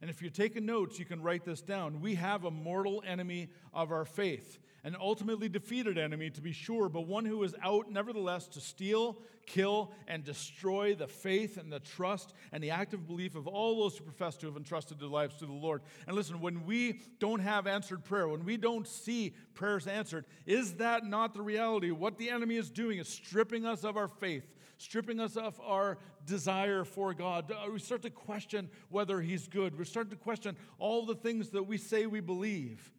And 0.00 0.08
if 0.08 0.22
you're 0.22 0.30
taking 0.30 0.64
notes, 0.64 0.98
you 0.98 1.04
can 1.04 1.22
write 1.22 1.44
this 1.44 1.60
down. 1.60 2.00
We 2.00 2.14
have 2.14 2.44
a 2.44 2.50
mortal 2.50 3.02
enemy 3.06 3.50
of 3.74 3.92
our 3.92 4.04
faith 4.04 4.58
an 4.84 4.96
ultimately 4.98 5.48
defeated 5.48 5.98
enemy, 5.98 6.30
to 6.30 6.40
be 6.40 6.52
sure, 6.52 6.88
but 6.88 7.06
one 7.06 7.24
who 7.24 7.42
is 7.42 7.54
out, 7.62 7.90
nevertheless, 7.90 8.48
to 8.48 8.60
steal, 8.60 9.18
kill, 9.46 9.92
and 10.08 10.24
destroy 10.24 10.94
the 10.94 11.06
faith 11.06 11.58
and 11.58 11.70
the 11.70 11.80
trust 11.80 12.32
and 12.52 12.62
the 12.62 12.70
active 12.70 13.06
belief 13.06 13.34
of 13.34 13.46
all 13.46 13.82
those 13.82 13.98
who 13.98 14.04
profess 14.04 14.36
to 14.38 14.46
have 14.46 14.56
entrusted 14.56 14.98
their 14.98 15.08
lives 15.08 15.36
to 15.36 15.46
the 15.46 15.52
Lord. 15.52 15.82
And 16.06 16.16
listen, 16.16 16.40
when 16.40 16.64
we 16.64 17.00
don't 17.18 17.40
have 17.40 17.66
answered 17.66 18.04
prayer, 18.04 18.28
when 18.28 18.44
we 18.44 18.56
don't 18.56 18.88
see 18.88 19.34
prayers 19.54 19.86
answered, 19.86 20.24
is 20.46 20.74
that 20.74 21.04
not 21.04 21.34
the 21.34 21.42
reality? 21.42 21.90
What 21.90 22.16
the 22.16 22.30
enemy 22.30 22.56
is 22.56 22.70
doing 22.70 22.98
is 22.98 23.08
stripping 23.08 23.66
us 23.66 23.84
of 23.84 23.96
our 23.96 24.08
faith, 24.08 24.44
stripping 24.80 25.20
us 25.20 25.36
of 25.36 25.60
our 25.60 25.98
desire 26.24 26.84
for 26.84 27.12
God. 27.12 27.52
Uh, 27.52 27.70
we 27.70 27.78
start 27.78 28.02
to 28.02 28.10
question 28.10 28.70
whether 28.88 29.20
He's 29.20 29.46
good. 29.46 29.78
We 29.78 29.84
start 29.84 30.10
to 30.10 30.16
question 30.16 30.56
all 30.78 31.04
the 31.04 31.14
things 31.14 31.50
that 31.50 31.64
we 31.64 31.76
say 31.76 32.06
we 32.06 32.20
believe. 32.20 32.90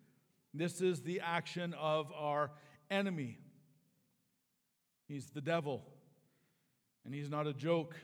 This 0.54 0.82
is 0.82 1.02
the 1.02 1.22
action 1.22 1.74
of 1.74 2.12
our 2.14 2.52
enemy. 2.90 3.40
He's 5.08 5.28
the 5.28 5.42
devil, 5.42 5.84
and 7.04 7.14
he's 7.14 7.30
not 7.30 7.48
a 7.48 7.54
joke. 7.54 7.96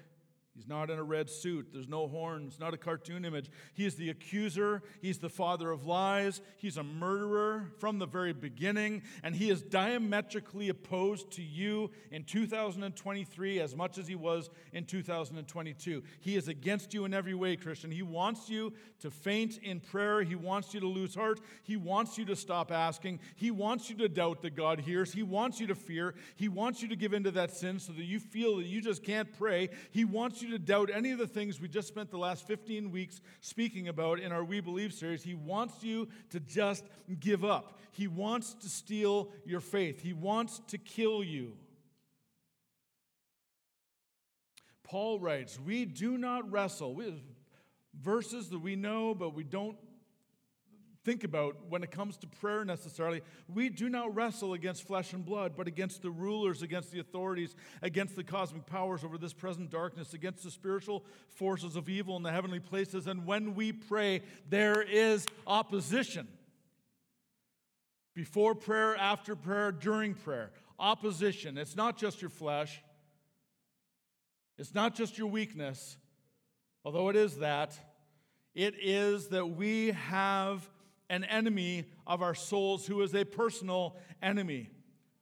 He's 0.58 0.68
not 0.68 0.90
in 0.90 0.98
a 0.98 1.04
red 1.04 1.30
suit. 1.30 1.68
There's 1.72 1.88
no 1.88 2.08
horns, 2.08 2.60
not 2.60 2.74
a 2.74 2.78
cartoon 2.78 3.26
image. 3.26 3.52
He 3.76 3.86
is 3.86 3.94
the 3.94 4.10
accuser. 4.10 4.82
He's 5.04 5.20
the 5.20 5.30
father 5.30 5.70
of 5.70 5.86
lies. 5.86 6.42
He's 6.58 6.78
a 6.78 6.84
murderer 6.84 7.68
from 7.78 8.00
the 8.00 8.08
very 8.08 8.34
beginning. 8.34 9.04
And 9.22 9.36
he 9.36 9.52
is 9.52 9.62
diametrically 9.62 10.70
opposed 10.70 11.30
to 11.34 11.44
you 11.44 11.92
in 12.10 12.24
2023 12.24 13.60
as 13.60 13.76
much 13.76 14.00
as 14.00 14.08
he 14.08 14.16
was 14.16 14.50
in 14.74 14.86
2022. 14.86 16.02
He 16.22 16.36
is 16.36 16.48
against 16.48 16.92
you 16.92 17.06
in 17.06 17.14
every 17.14 17.36
way, 17.36 17.56
Christian. 17.56 17.92
He 17.92 18.02
wants 18.02 18.50
you 18.50 18.74
to 19.02 19.12
faint 19.12 19.60
in 19.60 19.80
prayer. 19.80 20.24
He 20.24 20.34
wants 20.34 20.74
you 20.74 20.80
to 20.80 20.88
lose 20.88 21.14
heart. 21.14 21.40
He 21.62 21.78
wants 21.78 22.18
you 22.18 22.26
to 22.26 22.36
stop 22.36 22.72
asking. 22.72 23.20
He 23.36 23.52
wants 23.52 23.92
you 23.92 23.96
to 23.98 24.10
doubt 24.10 24.42
that 24.42 24.56
God 24.56 24.80
hears. 24.80 25.14
He 25.14 25.22
wants 25.22 25.60
you 25.60 25.68
to 25.68 25.76
fear. 25.76 26.16
He 26.36 26.50
wants 26.50 26.82
you 26.82 26.88
to 26.88 26.96
give 26.96 27.14
into 27.14 27.30
that 27.32 27.52
sin 27.52 27.78
so 27.80 27.94
that 27.94 28.06
you 28.06 28.20
feel 28.20 28.58
that 28.58 28.66
you 28.66 28.82
just 28.82 29.04
can't 29.04 29.32
pray. 29.38 29.70
He 29.92 30.04
wants 30.04 30.42
you 30.42 30.47
you 30.48 30.58
to 30.58 30.63
doubt 30.63 30.89
any 30.94 31.12
of 31.12 31.20
the 31.20 31.27
things 31.27 31.60
we 31.60 31.68
just 31.68 31.88
spent 31.88 32.10
the 32.10 32.18
last 32.18 32.48
15 32.48 32.92
weeks 32.92 33.22
speaking 33.42 33.88
about 33.88 34.20
in 34.20 34.32
our 34.32 34.44
We 34.44 34.60
Believe 34.62 34.94
series. 34.94 35.24
He 35.24 35.36
wants 35.36 35.84
you 35.84 36.08
to 36.30 36.39
just 36.39 36.86
give 37.20 37.44
up. 37.44 37.80
He 37.92 38.08
wants 38.08 38.54
to 38.56 38.70
steal 38.70 39.30
your 39.46 39.60
faith, 39.60 40.01
He 40.01 40.13
wants 40.13 40.62
to 40.68 40.77
kill 40.77 41.24
you. 41.24 41.54
Paul 44.84 45.20
writes, 45.20 45.60
We 45.60 45.86
do 45.86 46.18
not 46.18 46.50
wrestle. 46.50 46.96
We 46.96 47.22
verses 48.01 48.50
that 48.50 48.60
we 48.60 48.75
know, 48.75 49.13
but 49.13 49.34
we 49.34 49.44
don't 49.44 49.77
think 51.08 51.24
about 51.24 51.56
when 51.70 51.84
it 51.84 51.90
comes 51.90 52.18
to 52.18 52.28
prayer 52.28 52.66
necessarily. 52.66 53.22
We 53.48 53.70
do 53.70 53.88
not 53.88 54.14
wrestle 54.14 54.52
against 54.52 54.86
flesh 54.86 55.14
and 55.14 55.24
blood, 55.24 55.54
but 55.56 55.66
against 55.66 56.02
the 56.02 56.12
rulers, 56.12 56.62
against 56.62 56.92
the 56.92 57.00
authorities, 57.00 57.56
against 57.82 58.18
the 58.18 58.26
cosmic 58.26 58.66
powers 58.66 59.06
over 59.06 59.18
this 59.18 59.32
present 59.32 59.70
darkness, 59.70 60.14
against 60.14 60.44
the 60.44 60.52
spiritual 60.52 61.06
forces 61.30 61.78
of 61.78 61.88
evil 61.88 62.18
in 62.18 62.24
the 62.24 62.32
heavenly 62.34 62.60
places. 62.60 63.08
And 63.08 63.26
when 63.26 63.56
we 63.56 63.72
pray, 63.72 64.22
there 64.50 64.82
is 64.82 65.26
opposition. 65.48 66.28
Before 68.14 68.54
prayer, 68.54 68.98
after 68.98 69.38
prayer, 69.38 69.72
during 69.72 70.14
prayer. 70.14 70.52
Opposition. 70.78 71.58
It's 71.58 71.78
not 71.78 71.98
just 71.98 72.22
your 72.22 72.32
flesh, 72.32 72.84
it's 74.58 74.76
not 74.76 74.94
just 74.94 75.18
your 75.18 75.28
weakness, 75.28 75.96
although 76.84 77.08
it 77.08 77.16
is 77.16 77.38
that. 77.38 77.80
It 78.54 78.74
is 78.82 79.28
that 79.28 79.46
we 79.46 79.92
have 79.92 80.68
an 81.10 81.24
enemy 81.24 81.86
of 82.06 82.22
our 82.22 82.36
souls 82.36 82.86
who 82.86 83.02
is 83.02 83.16
a 83.16 83.24
personal 83.24 83.96
enemy. 84.22 84.70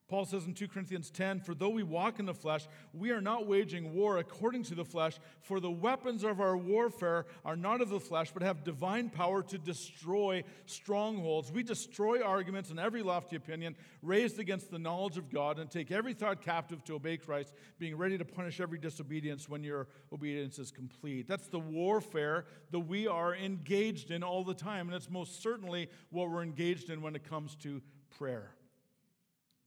Paul 0.08 0.26
says 0.26 0.46
in 0.46 0.54
2 0.54 0.68
Corinthians 0.68 1.10
10 1.10 1.40
For 1.40 1.56
though 1.56 1.70
we 1.70 1.82
walk 1.82 2.20
in 2.20 2.28
the 2.28 2.34
flesh, 2.34 2.68
we 2.94 3.10
are 3.10 3.22
not 3.22 3.48
waging 3.48 3.92
war 3.96 4.20
according 4.20 4.62
to 4.64 4.76
the 4.76 4.86
flesh, 4.86 5.18
for 5.42 5.60
the 5.60 5.72
weapons 5.72 6.24
of 6.24 6.40
our 6.40 6.56
warfare 6.56 7.26
are 7.44 7.56
not 7.56 7.82
of 7.82 7.90
the 7.90 8.00
flesh, 8.00 8.32
but 8.32 8.44
have 8.44 8.64
divine 8.64 9.10
power 9.10 9.42
to 9.42 9.58
destroy 9.58 10.44
strongholds. 10.68 11.52
We 11.52 11.64
destroy 11.64 12.22
arguments 12.22 12.70
and 12.70 12.80
every 12.80 13.02
lofty 13.02 13.36
opinion 13.36 13.76
raised 14.04 14.38
against 14.38 14.70
the 14.70 14.78
knowledge 14.78 15.18
of 15.18 15.32
God 15.32 15.58
and 15.58 15.72
take 15.72 15.92
every 15.92 16.14
thought 16.14 16.40
captive 16.40 16.84
to 16.84 16.94
obey 16.94 17.18
Christ, 17.18 17.56
being 17.80 17.98
ready 17.98 18.20
to 18.20 18.26
punish 18.26 18.60
every 18.60 18.78
disobedience 18.78 19.50
when 19.50 19.64
your 19.64 19.88
obedience 20.14 20.60
is 20.60 20.70
complete. 20.70 21.28
That's 21.28 21.48
the 21.48 21.60
warfare 21.60 22.46
that 22.70 22.80
we 22.80 23.08
are 23.08 23.34
engaged 23.34 24.12
in 24.12 24.22
all 24.22 24.44
the 24.44 24.54
time, 24.54 24.88
and 24.88 24.96
it's 24.96 25.10
most 25.10 25.42
certainly 25.42 25.90
what 26.12 26.30
we're 26.30 26.44
engaged 26.44 26.92
in 26.92 27.02
when 27.02 27.16
it 27.16 27.28
comes 27.28 27.56
to 27.56 27.82
prayer. 28.20 28.52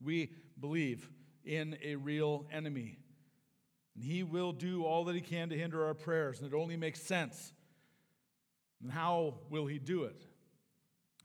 We 0.03 0.31
believe 0.59 1.09
in 1.43 1.77
a 1.83 1.95
real 1.95 2.45
enemy. 2.51 2.99
And 3.95 4.03
he 4.03 4.23
will 4.23 4.51
do 4.51 4.85
all 4.85 5.05
that 5.05 5.15
he 5.15 5.21
can 5.21 5.49
to 5.49 5.57
hinder 5.57 5.85
our 5.85 5.93
prayers, 5.93 6.41
and 6.41 6.51
it 6.51 6.55
only 6.55 6.77
makes 6.77 7.01
sense. 7.01 7.51
And 8.81 8.91
how 8.91 9.39
will 9.49 9.65
he 9.65 9.79
do 9.79 10.03
it? 10.03 10.21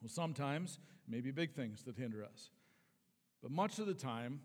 Well, 0.03 0.09
sometimes 0.09 0.79
maybe 1.09 1.31
big 1.31 1.55
things 1.55 1.83
that 1.85 1.97
hinder 1.97 2.25
us. 2.25 2.51
But 3.43 3.51
much 3.51 3.79
of 3.79 3.87
the 3.87 3.95
time, 3.95 4.41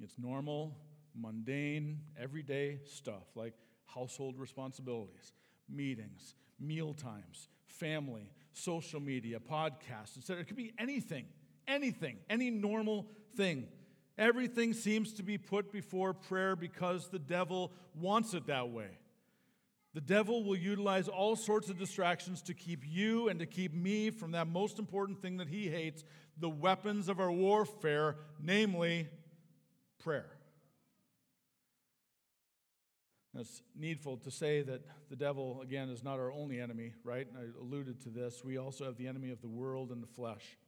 it's 0.00 0.18
normal, 0.18 0.76
mundane, 1.14 2.00
everyday 2.20 2.80
stuff 2.84 3.24
like 3.34 3.54
household 3.86 4.38
responsibilities, 4.38 5.32
meetings, 5.68 6.34
meal 6.58 6.94
times, 6.94 7.48
family, 7.66 8.30
social 8.52 9.00
media, 9.00 9.38
podcasts, 9.38 10.18
etc. 10.18 10.42
It 10.42 10.48
could 10.48 10.56
be 10.56 10.72
anything, 10.78 11.26
anything, 11.66 12.18
any 12.28 12.50
normal 12.50 13.06
thing. 13.36 13.66
Everything 14.18 14.74
seems 14.74 15.12
to 15.14 15.22
be 15.22 15.38
put 15.38 15.72
before 15.72 16.12
prayer 16.12 16.54
because 16.54 17.08
the 17.08 17.18
devil 17.18 17.72
wants 17.98 18.34
it 18.34 18.46
that 18.46 18.70
way. 18.70 18.98
The 19.94 20.00
devil 20.00 20.42
will 20.42 20.56
utilize 20.56 21.08
all 21.08 21.36
sorts 21.36 21.68
of 21.68 21.78
distractions 21.78 22.40
to 22.42 22.54
keep 22.54 22.82
you 22.86 23.28
and 23.28 23.38
to 23.40 23.46
keep 23.46 23.74
me 23.74 24.10
from 24.10 24.32
that 24.32 24.48
most 24.48 24.78
important 24.78 25.20
thing 25.20 25.36
that 25.38 25.48
he 25.48 25.68
hates 25.68 26.04
the 26.38 26.48
weapons 26.48 27.08
of 27.08 27.20
our 27.20 27.30
warfare, 27.30 28.16
namely 28.40 29.08
prayer. 29.98 30.30
It's 33.34 33.62
needful 33.74 34.18
to 34.18 34.30
say 34.30 34.62
that 34.62 34.82
the 35.08 35.16
devil, 35.16 35.60
again, 35.62 35.88
is 35.88 36.02
not 36.02 36.18
our 36.18 36.30
only 36.32 36.60
enemy, 36.60 36.92
right? 37.02 37.26
I 37.34 37.44
alluded 37.60 38.00
to 38.02 38.10
this. 38.10 38.44
We 38.44 38.58
also 38.58 38.84
have 38.84 38.96
the 38.96 39.08
enemy 39.08 39.30
of 39.30 39.40
the 39.40 39.48
world 39.48 39.90
and 39.90 40.02
the 40.02 40.06
flesh 40.06 40.58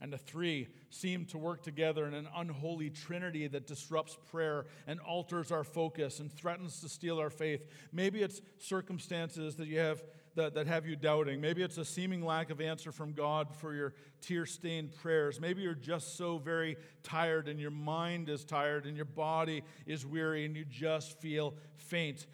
and 0.00 0.12
the 0.12 0.18
three 0.18 0.68
seem 0.90 1.24
to 1.26 1.38
work 1.38 1.62
together 1.62 2.06
in 2.06 2.14
an 2.14 2.28
unholy 2.36 2.90
trinity 2.90 3.46
that 3.46 3.66
disrupts 3.66 4.16
prayer 4.30 4.66
and 4.86 5.00
alters 5.00 5.50
our 5.50 5.64
focus 5.64 6.20
and 6.20 6.32
threatens 6.32 6.80
to 6.80 6.88
steal 6.88 7.18
our 7.18 7.30
faith. 7.30 7.66
Maybe 7.92 8.22
it's 8.22 8.40
circumstances 8.58 9.56
that 9.56 9.68
you 9.68 9.78
have 9.78 10.02
that, 10.34 10.54
that 10.54 10.66
have 10.66 10.86
you 10.86 10.96
doubting. 10.96 11.40
Maybe 11.40 11.62
it's 11.62 11.78
a 11.78 11.84
seeming 11.84 12.24
lack 12.24 12.50
of 12.50 12.60
answer 12.60 12.92
from 12.92 13.12
God 13.12 13.54
for 13.54 13.74
your 13.74 13.94
tear-stained 14.20 14.94
prayers. 14.96 15.40
Maybe 15.40 15.62
you're 15.62 15.74
just 15.74 16.16
so 16.16 16.38
very 16.38 16.76
tired 17.02 17.48
and 17.48 17.60
your 17.60 17.70
mind 17.70 18.28
is 18.28 18.44
tired 18.44 18.86
and 18.86 18.96
your 18.96 19.04
body 19.04 19.62
is 19.86 20.04
weary 20.04 20.44
and 20.44 20.56
you 20.56 20.64
just 20.64 21.20
feel 21.20 21.54
faint. 21.76 22.26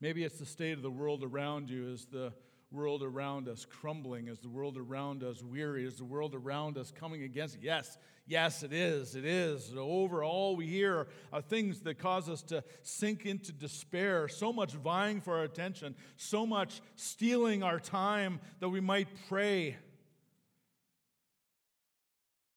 Maybe 0.00 0.24
it's 0.24 0.38
the 0.38 0.46
state 0.46 0.72
of 0.72 0.82
the 0.82 0.90
world 0.90 1.22
around 1.24 1.70
you 1.70 1.88
is 1.88 2.06
the 2.06 2.32
world 2.72 3.02
around 3.02 3.48
us 3.48 3.64
crumbling, 3.64 4.28
as 4.28 4.38
the 4.38 4.48
world 4.48 4.76
around 4.76 5.24
us 5.24 5.42
weary, 5.42 5.84
as 5.86 5.96
the 5.96 6.04
world 6.04 6.34
around 6.34 6.78
us 6.78 6.92
coming 6.92 7.22
against. 7.22 7.58
Yes, 7.60 7.98
yes, 8.26 8.62
it 8.62 8.72
is. 8.72 9.16
It 9.16 9.24
is. 9.24 9.72
Over 9.76 10.22
all 10.22 10.54
we 10.54 10.66
hear 10.66 11.08
are 11.32 11.42
things 11.42 11.80
that 11.80 11.98
cause 11.98 12.28
us 12.28 12.42
to 12.44 12.62
sink 12.82 13.26
into 13.26 13.52
despair, 13.52 14.28
so 14.28 14.52
much 14.52 14.72
vying 14.72 15.20
for 15.20 15.38
our 15.38 15.44
attention, 15.44 15.96
so 16.16 16.46
much 16.46 16.80
stealing 16.94 17.62
our 17.62 17.80
time 17.80 18.40
that 18.60 18.68
we 18.68 18.80
might 18.80 19.08
pray. 19.28 19.76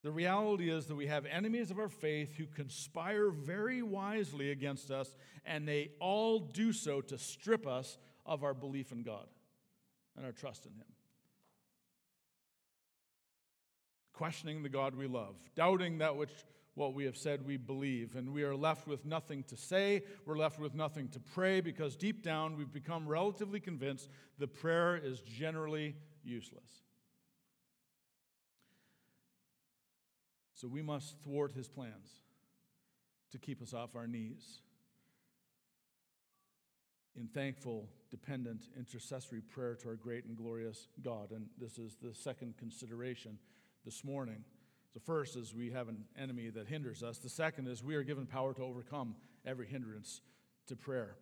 The 0.03 0.11
reality 0.11 0.69
is 0.69 0.87
that 0.87 0.95
we 0.95 1.07
have 1.07 1.25
enemies 1.25 1.71
of 1.71 1.79
our 1.79 1.89
faith 1.89 2.35
who 2.35 2.45
conspire 2.45 3.29
very 3.29 3.81
wisely 3.81 4.51
against 4.51 4.91
us, 4.91 5.15
and 5.45 5.67
they 5.67 5.91
all 5.99 6.39
do 6.39 6.71
so 6.71 7.01
to 7.01 7.17
strip 7.17 7.65
us 7.65 7.97
of 8.25 8.43
our 8.43 8.53
belief 8.53 8.91
in 8.91 9.01
God 9.01 9.25
and 10.15 10.25
our 10.25 10.31
trust 10.31 10.65
in 10.65 10.71
Him. 10.73 10.85
Questioning 14.13 14.63
the 14.63 14.69
God 14.69 14.95
we 14.95 15.07
love, 15.07 15.35
doubting 15.55 15.97
that 15.99 16.15
which 16.15 16.31
what 16.75 16.93
we 16.93 17.05
have 17.05 17.17
said 17.17 17.45
we 17.45 17.57
believe, 17.57 18.15
and 18.15 18.33
we 18.33 18.43
are 18.43 18.55
left 18.55 18.87
with 18.87 19.05
nothing 19.05 19.43
to 19.43 19.55
say, 19.55 20.03
we're 20.25 20.37
left 20.37 20.59
with 20.59 20.73
nothing 20.73 21.07
to 21.09 21.19
pray 21.19 21.61
because 21.61 21.95
deep 21.95 22.23
down 22.23 22.57
we've 22.57 22.73
become 22.73 23.07
relatively 23.07 23.59
convinced 23.59 24.09
the 24.39 24.47
prayer 24.47 24.97
is 24.97 25.19
generally 25.21 25.95
useless. 26.23 26.83
So 30.55 30.67
we 30.67 30.81
must 30.81 31.17
thwart 31.23 31.51
his 31.51 31.67
plans 31.67 32.09
to 33.31 33.37
keep 33.37 33.61
us 33.61 33.73
off 33.73 33.95
our 33.95 34.07
knees 34.07 34.61
in 37.15 37.27
thankful, 37.27 37.87
dependent, 38.13 38.67
intercessory 38.77 39.41
prayer 39.41 39.73
to 39.73 39.87
our 39.89 39.95
great 39.95 40.23
and 40.25 40.37
glorious 40.37 40.87
God. 41.01 41.31
And 41.31 41.47
this 41.59 41.79
is 41.79 41.97
the 41.99 42.13
second 42.13 42.55
consideration 42.57 43.39
this 43.85 44.03
morning. 44.03 44.43
The 44.93 44.99
first 44.99 45.35
is 45.35 45.55
we 45.55 45.71
have 45.71 45.89
an 45.89 46.05
enemy 46.15 46.51
that 46.51 46.67
hinders 46.67 47.01
us. 47.01 47.17
The 47.17 47.27
second 47.27 47.67
is 47.67 47.83
we 47.83 47.95
are 47.95 48.03
given 48.03 48.27
power 48.27 48.53
to 48.53 48.61
overcome 48.61 49.15
every 49.47 49.65
hindrance 49.65 50.21
to 50.67 50.75
prayer. 50.75 51.15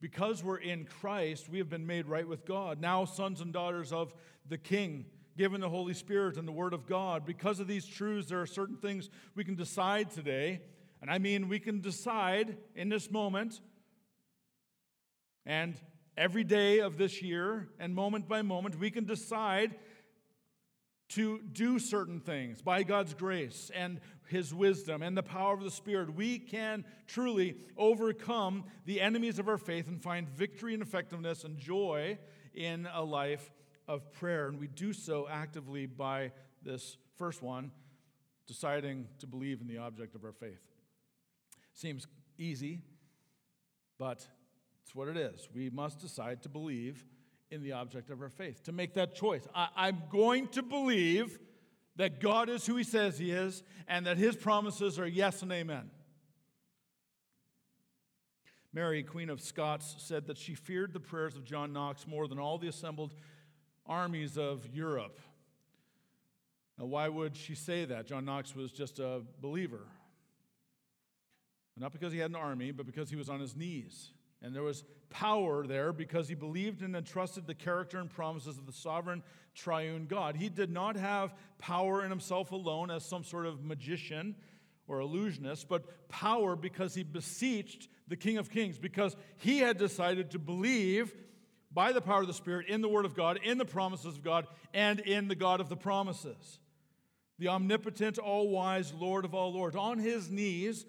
Because 0.00 0.42
we're 0.42 0.56
in 0.56 0.86
Christ, 0.86 1.50
we 1.50 1.58
have 1.58 1.68
been 1.68 1.86
made 1.86 2.06
right 2.06 2.26
with 2.26 2.46
God. 2.46 2.80
Now, 2.80 3.04
sons 3.04 3.42
and 3.42 3.52
daughters 3.52 3.92
of 3.92 4.14
the 4.48 4.56
King, 4.56 5.04
given 5.36 5.60
the 5.60 5.68
Holy 5.68 5.92
Spirit 5.92 6.38
and 6.38 6.48
the 6.48 6.52
Word 6.52 6.72
of 6.72 6.86
God. 6.86 7.26
Because 7.26 7.60
of 7.60 7.66
these 7.66 7.84
truths, 7.84 8.30
there 8.30 8.40
are 8.40 8.46
certain 8.46 8.78
things 8.78 9.10
we 9.34 9.44
can 9.44 9.54
decide 9.54 10.10
today. 10.10 10.62
And 11.02 11.10
I 11.10 11.18
mean, 11.18 11.50
we 11.50 11.58
can 11.58 11.82
decide 11.82 12.56
in 12.74 12.88
this 12.88 13.10
moment 13.10 13.60
and 15.44 15.78
every 16.18 16.44
day 16.44 16.80
of 16.80 16.98
this 16.98 17.22
year 17.22 17.68
and 17.78 17.94
moment 17.94 18.28
by 18.28 18.42
moment, 18.42 18.78
we 18.78 18.90
can 18.90 19.04
decide 19.04 19.76
to 21.10 21.40
do 21.52 21.78
certain 21.78 22.20
things 22.20 22.60
by 22.60 22.82
God's 22.82 23.14
grace 23.14 23.70
and 23.74 24.00
His 24.26 24.52
wisdom 24.52 25.02
and 25.02 25.16
the 25.16 25.22
power 25.22 25.54
of 25.54 25.62
the 25.62 25.70
Spirit. 25.70 26.14
We 26.14 26.38
can 26.38 26.84
truly 27.06 27.56
overcome 27.78 28.64
the 28.84 29.00
enemies 29.00 29.38
of 29.38 29.48
our 29.48 29.56
faith 29.56 29.88
and 29.88 30.02
find 30.02 30.28
victory 30.28 30.74
and 30.74 30.82
effectiveness 30.82 31.44
and 31.44 31.56
joy 31.56 32.18
in 32.52 32.86
a 32.92 33.02
life 33.02 33.50
of 33.86 34.12
prayer. 34.12 34.48
And 34.48 34.58
we 34.58 34.66
do 34.66 34.92
so 34.92 35.26
actively 35.30 35.86
by 35.86 36.32
this 36.62 36.98
first 37.16 37.42
one 37.42 37.70
deciding 38.46 39.06
to 39.20 39.26
believe 39.26 39.60
in 39.60 39.66
the 39.66 39.78
object 39.78 40.14
of 40.14 40.24
our 40.24 40.32
faith. 40.32 40.60
Seems 41.72 42.06
easy, 42.38 42.80
but 43.98 44.26
it's 44.88 44.94
what 44.94 45.08
it 45.08 45.18
is. 45.18 45.46
We 45.54 45.68
must 45.68 45.98
decide 45.98 46.42
to 46.44 46.48
believe 46.48 47.04
in 47.50 47.62
the 47.62 47.72
object 47.72 48.08
of 48.08 48.22
our 48.22 48.30
faith, 48.30 48.62
to 48.62 48.72
make 48.72 48.94
that 48.94 49.14
choice. 49.14 49.46
I, 49.54 49.88
am 49.88 50.02
going 50.10 50.48
to 50.48 50.62
believe 50.62 51.38
that 51.96 52.20
God 52.20 52.48
is 52.48 52.64
who 52.64 52.76
He 52.76 52.84
says 52.84 53.18
He 53.18 53.30
is 53.30 53.62
and 53.86 54.06
that 54.06 54.16
His 54.16 54.34
promises 54.34 54.98
are 54.98 55.06
yes 55.06 55.42
and 55.42 55.52
amen. 55.52 55.90
Mary, 58.72 59.02
Queen 59.02 59.28
of 59.28 59.42
Scots, 59.42 59.94
said 59.98 60.26
that 60.26 60.38
she 60.38 60.54
feared 60.54 60.94
the 60.94 61.00
prayers 61.00 61.36
of 61.36 61.44
John 61.44 61.74
Knox 61.74 62.06
more 62.06 62.26
than 62.26 62.38
all 62.38 62.56
the 62.56 62.68
assembled 62.68 63.12
armies 63.84 64.38
of 64.38 64.66
Europe. 64.72 65.20
Now, 66.78 66.86
why 66.86 67.10
would 67.10 67.36
she 67.36 67.54
say 67.54 67.84
that? 67.84 68.06
John 68.06 68.24
Knox 68.24 68.56
was 68.56 68.72
just 68.72 69.00
a 69.00 69.20
believer. 69.42 69.86
Not 71.76 71.92
because 71.92 72.10
he 72.10 72.20
had 72.20 72.30
an 72.30 72.36
army, 72.36 72.70
but 72.70 72.86
because 72.86 73.10
he 73.10 73.16
was 73.16 73.28
on 73.28 73.38
his 73.38 73.54
knees. 73.54 74.12
And 74.42 74.54
there 74.54 74.62
was 74.62 74.84
power 75.10 75.66
there 75.66 75.92
because 75.92 76.28
he 76.28 76.34
believed 76.34 76.82
and 76.82 76.94
entrusted 76.94 77.46
the 77.46 77.54
character 77.54 77.98
and 77.98 78.10
promises 78.10 78.58
of 78.58 78.66
the 78.66 78.72
sovereign 78.72 79.22
triune 79.54 80.06
God. 80.06 80.36
He 80.36 80.48
did 80.48 80.70
not 80.70 80.96
have 80.96 81.34
power 81.58 82.04
in 82.04 82.10
himself 82.10 82.52
alone 82.52 82.90
as 82.90 83.04
some 83.04 83.24
sort 83.24 83.46
of 83.46 83.64
magician 83.64 84.36
or 84.86 85.00
illusionist, 85.00 85.68
but 85.68 86.08
power 86.08 86.56
because 86.56 86.94
he 86.94 87.02
beseeched 87.02 87.88
the 88.06 88.16
King 88.16 88.38
of 88.38 88.50
Kings, 88.50 88.78
because 88.78 89.16
he 89.36 89.58
had 89.58 89.76
decided 89.76 90.30
to 90.30 90.38
believe 90.38 91.14
by 91.70 91.92
the 91.92 92.00
power 92.00 92.22
of 92.22 92.26
the 92.26 92.32
Spirit 92.32 92.68
in 92.68 92.80
the 92.80 92.88
Word 92.88 93.04
of 93.04 93.14
God, 93.14 93.38
in 93.44 93.58
the 93.58 93.64
promises 93.66 94.16
of 94.16 94.24
God, 94.24 94.46
and 94.72 95.00
in 95.00 95.28
the 95.28 95.34
God 95.34 95.60
of 95.60 95.68
the 95.68 95.76
promises. 95.76 96.58
The 97.38 97.48
omnipotent, 97.48 98.18
all 98.18 98.48
wise 98.48 98.92
Lord 98.94 99.24
of 99.24 99.34
all 99.34 99.52
lords. 99.52 99.76
On 99.76 99.98
his 99.98 100.30
knees, 100.30 100.86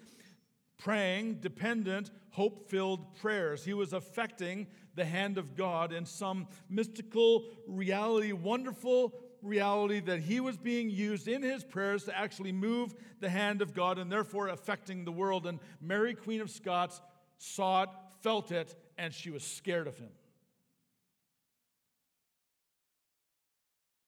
praying 0.80 1.34
dependent, 1.34 2.10
hope 2.30 2.68
filled 2.68 3.14
prayers. 3.16 3.64
He 3.64 3.74
was 3.74 3.92
affecting 3.92 4.66
the 4.94 5.04
hand 5.04 5.38
of 5.38 5.54
God 5.54 5.92
in 5.92 6.04
some 6.06 6.48
mystical 6.68 7.44
reality, 7.68 8.32
wonderful 8.32 9.12
reality 9.42 10.00
that 10.00 10.20
he 10.20 10.40
was 10.40 10.56
being 10.56 10.90
used 10.90 11.28
in 11.28 11.42
his 11.42 11.62
prayers 11.62 12.04
to 12.04 12.18
actually 12.18 12.52
move 12.52 12.94
the 13.20 13.28
hand 13.28 13.62
of 13.62 13.74
God 13.74 13.98
and 13.98 14.10
therefore 14.10 14.48
affecting 14.48 15.04
the 15.04 15.12
world. 15.12 15.46
And 15.46 15.60
Mary, 15.80 16.14
Queen 16.14 16.40
of 16.40 16.50
Scots, 16.50 17.00
saw 17.38 17.84
it, 17.84 17.90
felt 18.22 18.50
it, 18.50 18.74
and 18.98 19.12
she 19.12 19.30
was 19.30 19.44
scared 19.44 19.86
of 19.86 19.98
him. 19.98 20.10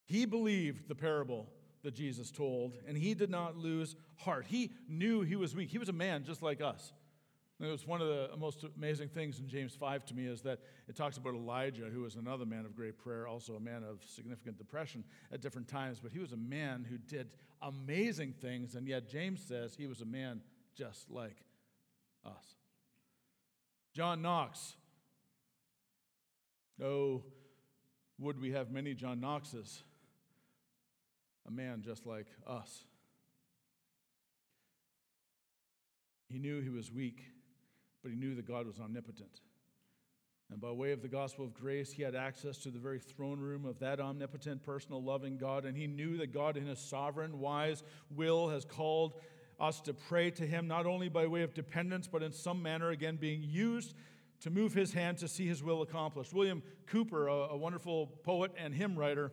He 0.05 0.25
believed 0.25 0.87
the 0.87 0.95
parable 0.95 1.47
that 1.83 1.93
Jesus 1.93 2.31
told, 2.31 2.73
and 2.87 2.97
he 2.97 3.13
did 3.13 3.29
not 3.29 3.57
lose 3.57 3.95
heart. 4.17 4.45
He 4.47 4.71
knew 4.87 5.21
he 5.21 5.35
was 5.35 5.55
weak. 5.55 5.69
He 5.69 5.77
was 5.77 5.89
a 5.89 5.93
man 5.93 6.23
just 6.23 6.41
like 6.41 6.61
us. 6.61 6.93
And 7.59 7.67
it 7.67 7.71
was 7.71 7.85
one 7.85 8.01
of 8.01 8.07
the 8.07 8.29
most 8.37 8.65
amazing 8.75 9.09
things 9.09 9.39
in 9.39 9.47
James 9.47 9.75
5 9.75 10.05
to 10.05 10.15
me 10.15 10.25
is 10.25 10.41
that 10.41 10.59
it 10.87 10.95
talks 10.95 11.17
about 11.17 11.33
Elijah, 11.35 11.85
who 11.85 12.01
was 12.01 12.15
another 12.15 12.45
man 12.45 12.65
of 12.65 12.75
great 12.75 12.97
prayer, 12.97 13.27
also 13.27 13.53
a 13.55 13.59
man 13.59 13.83
of 13.83 14.03
significant 14.05 14.57
depression 14.57 15.03
at 15.31 15.41
different 15.41 15.67
times, 15.67 15.99
but 16.01 16.11
he 16.11 16.19
was 16.19 16.31
a 16.31 16.37
man 16.37 16.85
who 16.89 16.97
did 16.97 17.29
amazing 17.61 18.33
things, 18.33 18.75
and 18.75 18.87
yet 18.87 19.07
James 19.07 19.41
says 19.41 19.75
he 19.75 19.87
was 19.87 20.01
a 20.01 20.05
man 20.05 20.41
just 20.75 21.09
like 21.11 21.37
us. 22.25 22.57
John 23.93 24.21
Knox. 24.21 24.75
Oh, 26.83 27.23
would 28.19 28.41
we 28.41 28.51
have 28.51 28.71
many 28.71 28.93
John 28.93 29.19
Knoxes? 29.19 29.83
A 31.47 31.51
man 31.51 31.81
just 31.81 32.05
like 32.05 32.27
us. 32.47 32.85
He 36.29 36.39
knew 36.39 36.61
he 36.61 36.69
was 36.69 36.91
weak, 36.91 37.21
but 38.01 38.11
he 38.11 38.17
knew 38.17 38.35
that 38.35 38.47
God 38.47 38.65
was 38.65 38.79
omnipotent. 38.79 39.41
And 40.51 40.61
by 40.61 40.71
way 40.71 40.91
of 40.91 41.01
the 41.01 41.07
gospel 41.07 41.45
of 41.45 41.53
grace, 41.53 41.91
he 41.91 42.03
had 42.03 42.15
access 42.15 42.57
to 42.59 42.69
the 42.69 42.79
very 42.79 42.99
throne 42.99 43.39
room 43.39 43.65
of 43.65 43.79
that 43.79 43.99
omnipotent, 43.99 44.63
personal, 44.63 45.01
loving 45.01 45.37
God. 45.37 45.65
And 45.65 45.75
he 45.75 45.87
knew 45.87 46.17
that 46.17 46.33
God, 46.33 46.57
in 46.57 46.65
his 46.65 46.79
sovereign, 46.79 47.39
wise 47.39 47.83
will, 48.09 48.49
has 48.49 48.65
called 48.65 49.15
us 49.59 49.81
to 49.81 49.93
pray 49.93 50.31
to 50.31 50.45
him, 50.45 50.67
not 50.67 50.85
only 50.85 51.09
by 51.09 51.27
way 51.27 51.43
of 51.43 51.53
dependence, 51.53 52.07
but 52.07 52.23
in 52.23 52.31
some 52.31 52.61
manner, 52.61 52.89
again, 52.91 53.15
being 53.15 53.41
used 53.41 53.95
to 54.41 54.49
move 54.49 54.73
his 54.73 54.93
hand 54.93 55.17
to 55.19 55.27
see 55.27 55.47
his 55.47 55.63
will 55.63 55.81
accomplished. 55.81 56.33
William 56.33 56.61
Cowper, 56.85 57.27
a, 57.27 57.53
a 57.53 57.57
wonderful 57.57 58.07
poet 58.23 58.51
and 58.57 58.73
hymn 58.73 58.97
writer, 58.97 59.31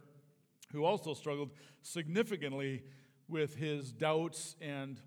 who 0.73 0.85
also 0.85 1.15
struggled 1.15 1.51
significantly 1.83 2.83
with 3.29 3.55
his 3.57 3.93
doubts 3.93 4.57
and 4.61 5.01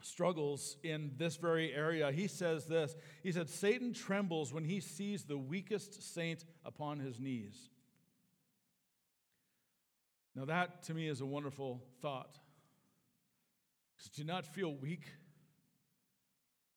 struggles 0.00 0.76
in 0.82 1.12
this 1.16 1.36
very 1.36 1.72
area. 1.74 2.12
He 2.12 2.28
says 2.28 2.66
this 2.66 2.94
He 3.22 3.32
said, 3.32 3.48
Satan 3.48 3.92
trembles 3.92 4.52
when 4.52 4.64
he 4.64 4.80
sees 4.80 5.24
the 5.24 5.38
weakest 5.38 6.14
saint 6.14 6.44
upon 6.64 7.00
his 7.00 7.18
knees. 7.18 7.70
Now, 10.34 10.44
that 10.44 10.84
to 10.84 10.94
me 10.94 11.08
is 11.08 11.20
a 11.20 11.26
wonderful 11.26 11.82
thought. 12.00 12.38
Do 14.14 14.22
you 14.22 14.26
not 14.26 14.46
feel 14.46 14.72
weak? 14.72 15.06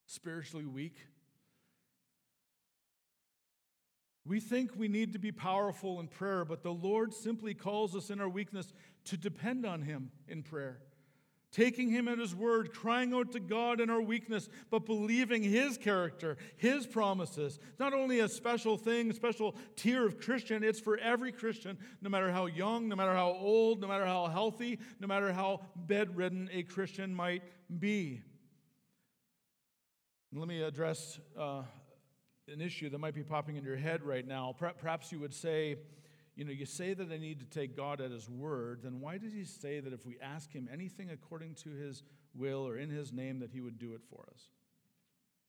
Spiritually 0.07 0.65
weak? 0.65 0.97
We 4.25 4.39
think 4.39 4.75
we 4.75 4.87
need 4.87 5.13
to 5.13 5.19
be 5.19 5.31
powerful 5.31 5.99
in 5.99 6.07
prayer, 6.07 6.45
but 6.45 6.63
the 6.63 6.73
Lord 6.73 7.13
simply 7.13 7.53
calls 7.53 7.95
us 7.95 8.09
in 8.09 8.21
our 8.21 8.29
weakness 8.29 8.71
to 9.05 9.17
depend 9.17 9.65
on 9.65 9.81
Him 9.81 10.11
in 10.27 10.43
prayer 10.43 10.81
taking 11.51 11.89
him 11.89 12.07
at 12.07 12.17
his 12.17 12.33
word, 12.33 12.73
crying 12.73 13.13
out 13.13 13.31
to 13.33 13.39
God 13.39 13.81
in 13.81 13.89
our 13.89 14.01
weakness, 14.01 14.47
but 14.69 14.85
believing 14.85 15.43
his 15.43 15.77
character, 15.77 16.37
his 16.57 16.87
promises. 16.87 17.59
Not 17.79 17.93
only 17.93 18.19
a 18.19 18.29
special 18.29 18.77
thing, 18.77 19.11
a 19.11 19.13
special 19.13 19.55
tier 19.75 20.05
of 20.05 20.19
Christian, 20.19 20.63
it's 20.63 20.79
for 20.79 20.97
every 20.97 21.31
Christian, 21.31 21.77
no 22.01 22.09
matter 22.09 22.31
how 22.31 22.45
young, 22.45 22.87
no 22.87 22.95
matter 22.95 23.13
how 23.13 23.35
old, 23.39 23.81
no 23.81 23.87
matter 23.87 24.05
how 24.05 24.27
healthy, 24.27 24.79
no 24.99 25.07
matter 25.07 25.33
how 25.33 25.61
bedridden 25.75 26.49
a 26.53 26.63
Christian 26.63 27.13
might 27.13 27.43
be. 27.79 28.21
Let 30.33 30.47
me 30.47 30.61
address 30.61 31.19
uh, 31.37 31.63
an 32.47 32.61
issue 32.61 32.89
that 32.89 32.99
might 32.99 33.13
be 33.13 33.23
popping 33.23 33.55
in 33.55 33.63
your 33.63 33.77
head 33.77 34.03
right 34.03 34.27
now. 34.27 34.55
Perhaps 34.57 35.11
you 35.11 35.19
would 35.19 35.33
say, 35.33 35.75
you 36.35 36.45
know, 36.45 36.51
you 36.51 36.65
say 36.65 36.93
that 36.93 37.11
I 37.11 37.17
need 37.17 37.39
to 37.39 37.45
take 37.45 37.75
God 37.75 38.01
at 38.01 38.11
His 38.11 38.29
word, 38.29 38.81
then 38.83 38.99
why 38.99 39.17
does 39.17 39.33
He 39.33 39.43
say 39.45 39.79
that 39.79 39.93
if 39.93 40.05
we 40.05 40.17
ask 40.21 40.51
Him 40.51 40.69
anything 40.71 41.09
according 41.09 41.55
to 41.55 41.69
His 41.69 42.03
will 42.33 42.67
or 42.67 42.77
in 42.77 42.89
His 42.89 43.11
name, 43.11 43.39
that 43.39 43.51
He 43.51 43.61
would 43.61 43.77
do 43.77 43.93
it 43.93 44.01
for 44.09 44.25
us? 44.33 44.49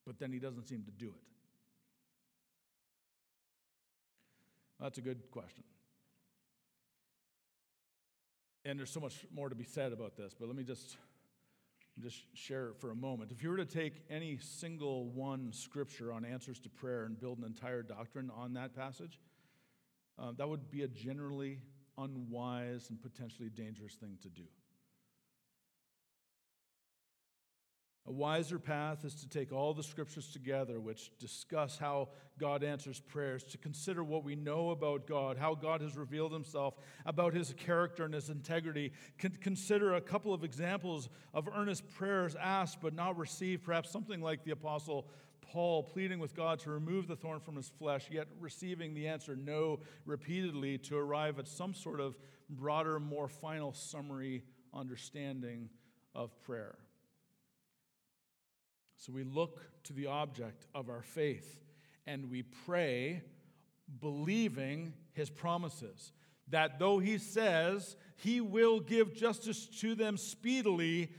But 0.07 0.19
then 0.19 0.33
He 0.33 0.39
doesn't 0.39 0.69
seem 0.69 0.83
to 0.85 0.91
do 0.91 1.09
it. 1.09 1.23
That's 4.81 4.99
a 4.99 5.03
good 5.03 5.31
question. 5.31 5.63
And 8.65 8.79
there's 8.79 8.91
so 8.91 9.01
much 9.01 9.25
more 9.35 9.49
to 9.49 9.55
be 9.55 9.65
said 9.65 9.93
about 9.93 10.17
this, 10.17 10.35
but 10.39 10.47
let 10.47 10.57
me 10.57 10.65
just, 10.65 10.97
just 12.01 12.25
share 12.35 12.69
it 12.69 12.77
for 12.81 12.91
a 12.91 12.95
moment. 12.95 13.31
If 13.33 13.43
you 13.43 13.51
were 13.51 13.59
to 13.59 13.67
take 13.67 14.03
any 14.09 14.39
single 14.39 15.11
one 15.11 15.53
scripture 15.53 16.13
on 16.13 16.25
answers 16.25 16.59
to 16.61 16.69
prayer 16.71 17.05
and 17.05 17.19
build 17.19 17.39
an 17.39 17.45
entire 17.45 17.83
doctrine 17.83 18.31
on 18.35 18.55
that 18.55 18.75
passage, 18.75 19.21
uh, 20.19 20.33
that 20.39 20.49
would 20.49 20.71
be 20.71 20.83
a 20.83 20.89
generally 20.89 21.59
unwise 21.99 22.89
and 22.91 23.01
potentially 23.01 23.49
dangerous 23.51 23.95
thing 23.95 24.17
to 24.23 24.29
do. 24.29 24.45
A 28.05 28.11
wiser 28.11 28.59
path 28.59 29.05
is 29.05 29.15
to 29.17 29.29
take 29.29 29.53
all 29.53 29.73
the 29.75 29.83
scriptures 29.83 30.33
together, 30.33 30.81
which 30.81 31.17
discuss 31.21 31.79
how 31.79 32.09
God 32.37 32.65
answers 32.65 32.99
prayers, 32.99 33.45
to 33.45 33.59
consider 33.59 34.03
what 34.03 34.25
we 34.25 34.35
know 34.35 34.71
about 34.71 35.07
God, 35.07 35.39
how 35.39 35.55
God 35.55 35.81
has 35.83 35.97
revealed 35.97 36.33
himself, 36.33 36.75
about 37.07 37.33
his 37.33 37.55
character 37.57 38.05
and 38.05 38.13
his 38.13 38.29
integrity. 38.29 38.93
Con- 39.19 39.39
consider 39.41 39.95
a 39.95 40.01
couple 40.01 40.35
of 40.35 40.43
examples 40.43 41.09
of 41.33 41.49
earnest 41.55 41.89
prayers 41.95 42.35
asked 42.35 42.81
but 42.81 42.93
not 42.93 43.17
received, 43.17 43.63
perhaps 43.63 43.91
something 43.91 44.21
like 44.21 44.43
the 44.43 44.51
Apostle 44.51 45.07
Paul 45.41 45.85
pleading 45.85 46.19
with 46.19 46.35
God 46.35 46.59
to 46.61 46.71
remove 46.71 47.07
the 47.07 47.15
thorn 47.15 47.39
from 47.39 47.55
his 47.55 47.69
flesh, 47.69 48.09
yet 48.11 48.27
receiving 48.41 48.95
the 48.95 49.07
answer 49.07 49.37
no 49.37 49.79
repeatedly 50.07 50.77
to 50.79 50.97
arrive 50.97 51.39
at 51.39 51.47
some 51.47 51.73
sort 51.73 52.01
of 52.01 52.17
broader, 52.51 52.99
more 52.99 53.29
final 53.29 53.73
summary 53.73 54.43
understanding 54.75 55.69
of 56.17 56.31
prayer. 56.43 56.79
So 59.03 59.13
we 59.13 59.25
look 59.25 59.59
to 59.83 59.93
the 59.93 60.07
object 60.07 60.65
of 60.77 60.89
our 60.89 61.03
faith 61.03 61.59
and 62.07 62.31
we 62.31 62.45
pray 62.45 63.23
believing 64.01 64.93
his 65.13 65.29
promises. 65.29 66.13
That 66.51 66.79
though 66.79 67.01
he 67.01 67.19
says 67.19 67.97
he 68.15 68.41
will 68.41 68.79
give 68.79 69.13
justice 69.13 69.67
to 69.81 69.97
them 69.97 70.17
speedily, 70.17 71.11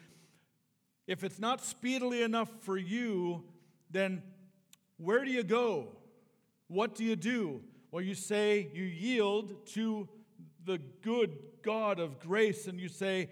if 1.08 1.26
it's 1.26 1.40
not 1.40 1.62
speedily 1.62 2.22
enough 2.22 2.50
for 2.62 2.78
you, 2.78 3.44
then 3.92 4.24
where 4.96 5.26
do 5.26 5.32
you 5.32 5.44
go? 5.44 5.90
What 6.70 6.96
do 6.96 7.04
you 7.04 7.18
do? 7.18 7.60
Well, 7.92 8.02
you 8.02 8.16
say 8.16 8.70
you 8.74 8.86
yield 8.86 9.68
to 9.74 10.08
the 10.64 10.80
good 11.02 11.38
God 11.62 12.00
of 12.00 12.22
grace 12.22 12.66
and 12.66 12.80
you 12.80 12.88
say, 12.88 13.30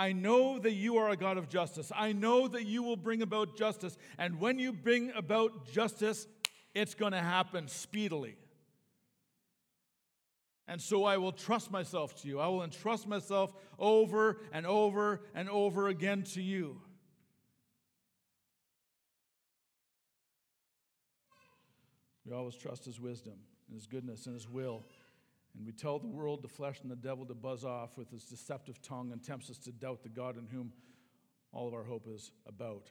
I 0.00 0.12
know 0.12 0.58
that 0.58 0.72
you 0.72 0.96
are 0.96 1.10
a 1.10 1.16
God 1.16 1.36
of 1.36 1.50
justice. 1.50 1.92
I 1.94 2.12
know 2.12 2.48
that 2.48 2.64
you 2.64 2.82
will 2.82 2.96
bring 2.96 3.20
about 3.20 3.58
justice. 3.58 3.98
And 4.16 4.40
when 4.40 4.58
you 4.58 4.72
bring 4.72 5.12
about 5.14 5.70
justice, 5.70 6.26
it's 6.74 6.94
going 6.94 7.12
to 7.12 7.18
happen 7.20 7.68
speedily. 7.68 8.36
And 10.66 10.80
so 10.80 11.04
I 11.04 11.18
will 11.18 11.32
trust 11.32 11.70
myself 11.70 12.14
to 12.22 12.28
you. 12.28 12.40
I 12.40 12.46
will 12.46 12.62
entrust 12.62 13.06
myself 13.06 13.52
over 13.78 14.38
and 14.52 14.66
over 14.66 15.20
and 15.34 15.50
over 15.50 15.88
again 15.88 16.22
to 16.32 16.40
you. 16.40 16.80
We 22.24 22.32
always 22.32 22.54
trust 22.54 22.86
His 22.86 22.98
wisdom 22.98 23.34
and 23.68 23.74
His 23.74 23.86
goodness 23.86 24.24
and 24.24 24.34
His 24.34 24.48
will. 24.48 24.82
And 25.56 25.66
we 25.66 25.72
tell 25.72 25.98
the 25.98 26.06
world, 26.06 26.42
the 26.42 26.48
flesh, 26.48 26.80
and 26.82 26.90
the 26.90 26.96
devil 26.96 27.26
to 27.26 27.34
buzz 27.34 27.64
off 27.64 27.96
with 27.96 28.10
his 28.10 28.24
deceptive 28.24 28.80
tongue 28.82 29.12
and 29.12 29.22
tempts 29.22 29.50
us 29.50 29.58
to 29.58 29.72
doubt 29.72 30.02
the 30.02 30.08
God 30.08 30.38
in 30.38 30.46
whom 30.46 30.72
all 31.52 31.66
of 31.66 31.74
our 31.74 31.82
hope 31.82 32.06
is 32.08 32.32
about. 32.46 32.90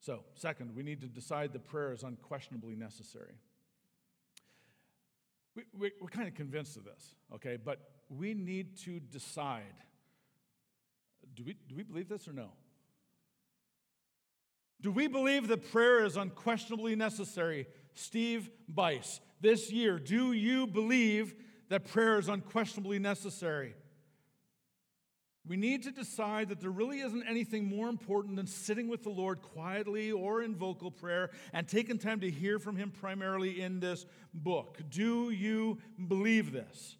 So, 0.00 0.24
second, 0.34 0.74
we 0.74 0.82
need 0.82 1.00
to 1.00 1.06
decide 1.06 1.52
that 1.52 1.64
prayer 1.64 1.92
is 1.92 2.02
unquestionably 2.02 2.74
necessary. 2.74 3.34
We, 5.54 5.62
we, 5.78 5.86
are 6.02 6.08
kind 6.08 6.28
of 6.28 6.34
convinced 6.34 6.76
of 6.76 6.84
this, 6.84 7.14
okay? 7.34 7.56
But 7.56 7.80
we 8.08 8.34
need 8.34 8.76
to 8.80 9.00
decide 9.00 9.62
do 11.34 11.44
we, 11.44 11.56
do 11.68 11.74
we 11.74 11.82
believe 11.82 12.08
this 12.08 12.28
or 12.28 12.32
no? 12.32 12.50
Do 14.80 14.90
we 14.90 15.06
believe 15.06 15.48
that 15.48 15.70
prayer 15.70 16.04
is 16.04 16.16
unquestionably 16.16 16.94
necessary 16.94 17.66
Steve 17.96 18.50
Bice. 18.68 19.20
This 19.40 19.72
year, 19.72 19.98
do 19.98 20.32
you 20.32 20.66
believe 20.66 21.34
that 21.68 21.84
prayer 21.84 22.18
is 22.18 22.28
unquestionably 22.28 22.98
necessary? 22.98 23.74
We 25.48 25.56
need 25.56 25.84
to 25.84 25.92
decide 25.92 26.48
that 26.48 26.60
there 26.60 26.70
really 26.70 27.00
isn't 27.00 27.22
anything 27.28 27.66
more 27.68 27.88
important 27.88 28.34
than 28.34 28.48
sitting 28.48 28.88
with 28.88 29.04
the 29.04 29.10
Lord 29.10 29.42
quietly 29.42 30.10
or 30.10 30.42
in 30.42 30.56
vocal 30.56 30.90
prayer 30.90 31.30
and 31.52 31.68
taking 31.68 31.98
time 31.98 32.20
to 32.20 32.30
hear 32.30 32.58
from 32.58 32.76
Him 32.76 32.90
primarily 32.90 33.60
in 33.60 33.78
this 33.78 34.06
book. 34.34 34.78
Do 34.90 35.30
you 35.30 35.78
believe 36.08 36.52
this? 36.52 36.96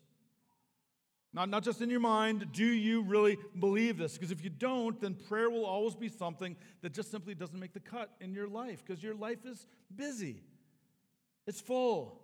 Not, 1.32 1.50
not 1.50 1.64
just 1.64 1.82
in 1.82 1.90
your 1.90 2.00
mind, 2.00 2.52
do 2.52 2.64
you 2.64 3.02
really 3.02 3.36
believe 3.58 3.98
this? 3.98 4.14
Because 4.14 4.30
if 4.30 4.42
you 4.44 4.48
don't, 4.48 4.98
then 5.00 5.14
prayer 5.14 5.50
will 5.50 5.66
always 5.66 5.96
be 5.96 6.08
something 6.08 6.56
that 6.82 6.94
just 6.94 7.10
simply 7.10 7.34
doesn't 7.34 7.58
make 7.58 7.74
the 7.74 7.80
cut 7.80 8.10
in 8.20 8.32
your 8.32 8.48
life 8.48 8.82
because 8.86 9.02
your 9.02 9.14
life 9.14 9.44
is 9.44 9.66
busy. 9.94 10.44
It's 11.46 11.60
full. 11.60 12.22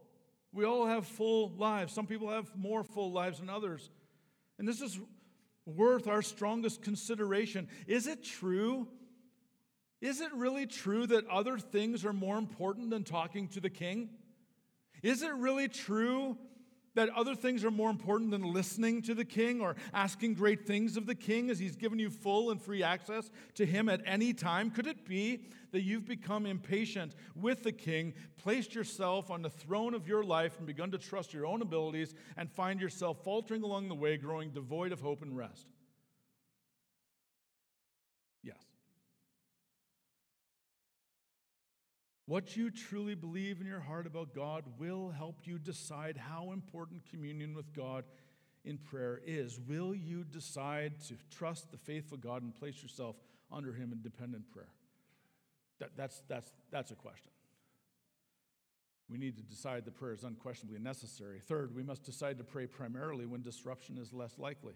We 0.53 0.65
all 0.65 0.87
have 0.87 1.07
full 1.07 1.51
lives. 1.57 1.93
Some 1.93 2.07
people 2.07 2.31
have 2.31 2.55
more 2.57 2.85
full 2.85 3.11
lives 3.11 3.38
than 3.38 3.49
others. 3.49 3.91
And 4.59 4.69
this 4.69 4.81
is 4.81 4.99
worth 5.65 6.09
our 6.09 6.23
strongest 6.23 6.83
consideration. 6.83 7.69
Is 7.87 8.07
it 8.07 8.23
true? 8.23 8.88
Is 10.01 10.21
it 10.21 10.33
really 10.35 10.67
true 10.67 11.07
that 11.07 11.27
other 11.29 11.59
things 11.59 12.05
are 12.05 12.12
more 12.12 12.37
important 12.37 12.91
than 12.91 13.05
talking 13.05 13.49
to 13.49 13.61
the 13.61 13.71
king? 13.71 14.11
Is 15.03 15.23
it 15.23 15.33
really 15.35 15.69
true 15.69 16.37
that 16.94 17.09
other 17.11 17.35
things 17.35 17.64
are 17.64 17.70
more 17.70 17.90
important 17.90 18.31
than 18.31 18.52
listening 18.52 19.02
to 19.02 19.14
the 19.14 19.24
king 19.24 19.61
or 19.61 19.76
asking 19.94 20.35
great 20.35 20.66
things 20.66 20.96
of 20.96 21.07
the 21.07 21.14
king 21.14 21.50
as 21.50 21.59
he's 21.59 21.76
given 21.76 21.98
you 21.98 22.11
full 22.11 22.50
and 22.50 22.61
free 22.61 22.83
access 22.83 23.31
to 23.55 23.64
him 23.64 23.88
at 23.88 24.02
any 24.05 24.33
time? 24.33 24.70
Could 24.70 24.87
it 24.87 25.07
be 25.07 25.46
that 25.72 25.83
you've 25.83 26.07
become 26.07 26.44
impatient 26.44 27.14
with 27.35 27.62
the 27.62 27.72
king, 27.72 28.12
placed 28.37 28.74
yourself 28.74 29.31
on 29.31 29.42
the 29.42 29.50
throne 29.50 29.94
of 29.94 30.07
your 30.07 30.22
life, 30.22 30.59
and 30.59 30.66
begun 30.66 30.90
to 30.90 30.98
trust 30.98 31.33
your 31.33 31.46
own 31.46 31.62
abilities 31.62 32.14
and 32.37 32.50
find 32.50 32.81
yourself 32.81 33.24
faltering 33.24 33.62
along 33.62 33.88
the 33.88 33.94
way, 33.94 34.16
growing 34.16 34.50
devoid 34.50 34.92
of 34.92 35.00
hope 35.00 35.22
and 35.22 35.37
rest? 35.37 35.66
Yes. 38.42 38.57
What 42.33 42.57
you 42.57 42.71
truly 42.71 43.14
believe 43.14 43.61
in 43.61 43.66
your 43.66 43.81
heart 43.81 44.07
about 44.07 44.35
God 44.35 44.64
will 44.79 45.11
help 45.11 45.40
you 45.45 45.59
decide 45.59 46.16
how 46.16 46.53
important 46.53 47.03
communion 47.11 47.53
with 47.53 47.75
God 47.75 48.05
in 48.64 48.79
prayer 48.79 49.21
is. 49.27 49.61
Will 49.61 49.95
you 49.95 50.25
decide 50.25 50.95
to 51.09 51.16
trust 51.31 51.71
the 51.71 51.77
faithful 51.77 52.16
God 52.16 52.42
and 52.42 52.55
place 52.55 52.83
yourself 52.83 53.16
under 53.53 53.75
Him 53.75 53.92
in 53.92 54.01
dependent 54.01 54.51
prayer? 54.51 54.71
That, 55.79 55.90
that's, 55.95 56.23
that's, 56.27 56.51
that's 56.71 56.90
a 56.90 56.95
question. 56.95 57.33
We 59.11 59.18
need 59.18 59.37
to 59.37 59.42
decide 59.42 59.85
the 59.85 59.90
prayer 59.90 60.14
is 60.14 60.25
unquestionably 60.25 60.79
necessary. 60.79 61.38
Third, 61.38 61.77
we 61.77 61.83
must 61.83 62.03
decide 62.03 62.38
to 62.38 62.45
pray 62.45 62.66
primarily 62.66 63.27
when 63.27 63.42
disruption 63.42 63.99
is 63.99 64.14
less 64.14 64.38
likely. 64.38 64.73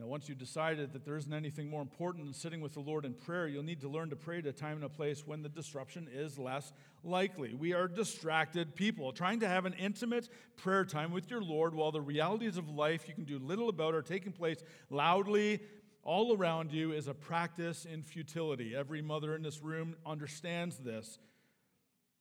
Now, 0.00 0.06
once 0.06 0.30
you've 0.30 0.38
decided 0.38 0.94
that 0.94 1.04
there 1.04 1.18
isn't 1.18 1.34
anything 1.34 1.68
more 1.68 1.82
important 1.82 2.24
than 2.24 2.32
sitting 2.32 2.62
with 2.62 2.72
the 2.72 2.80
Lord 2.80 3.04
in 3.04 3.12
prayer, 3.12 3.46
you'll 3.46 3.62
need 3.62 3.82
to 3.82 3.88
learn 3.88 4.08
to 4.08 4.16
pray 4.16 4.38
at 4.38 4.46
a 4.46 4.52
time 4.52 4.76
and 4.76 4.84
a 4.84 4.88
place 4.88 5.26
when 5.26 5.42
the 5.42 5.50
disruption 5.50 6.08
is 6.10 6.38
less 6.38 6.72
likely. 7.04 7.52
We 7.52 7.74
are 7.74 7.86
distracted 7.86 8.74
people. 8.74 9.12
Trying 9.12 9.40
to 9.40 9.48
have 9.48 9.66
an 9.66 9.74
intimate 9.74 10.30
prayer 10.56 10.86
time 10.86 11.12
with 11.12 11.30
your 11.30 11.42
Lord 11.42 11.74
while 11.74 11.92
the 11.92 12.00
realities 12.00 12.56
of 12.56 12.70
life 12.70 13.08
you 13.08 13.14
can 13.14 13.24
do 13.24 13.38
little 13.38 13.68
about 13.68 13.94
are 13.94 14.00
taking 14.00 14.32
place 14.32 14.64
loudly 14.88 15.60
all 16.02 16.34
around 16.34 16.72
you 16.72 16.92
is 16.92 17.06
a 17.06 17.12
practice 17.12 17.84
in 17.84 18.02
futility. 18.02 18.74
Every 18.74 19.02
mother 19.02 19.36
in 19.36 19.42
this 19.42 19.60
room 19.60 19.96
understands 20.06 20.78
this. 20.78 21.18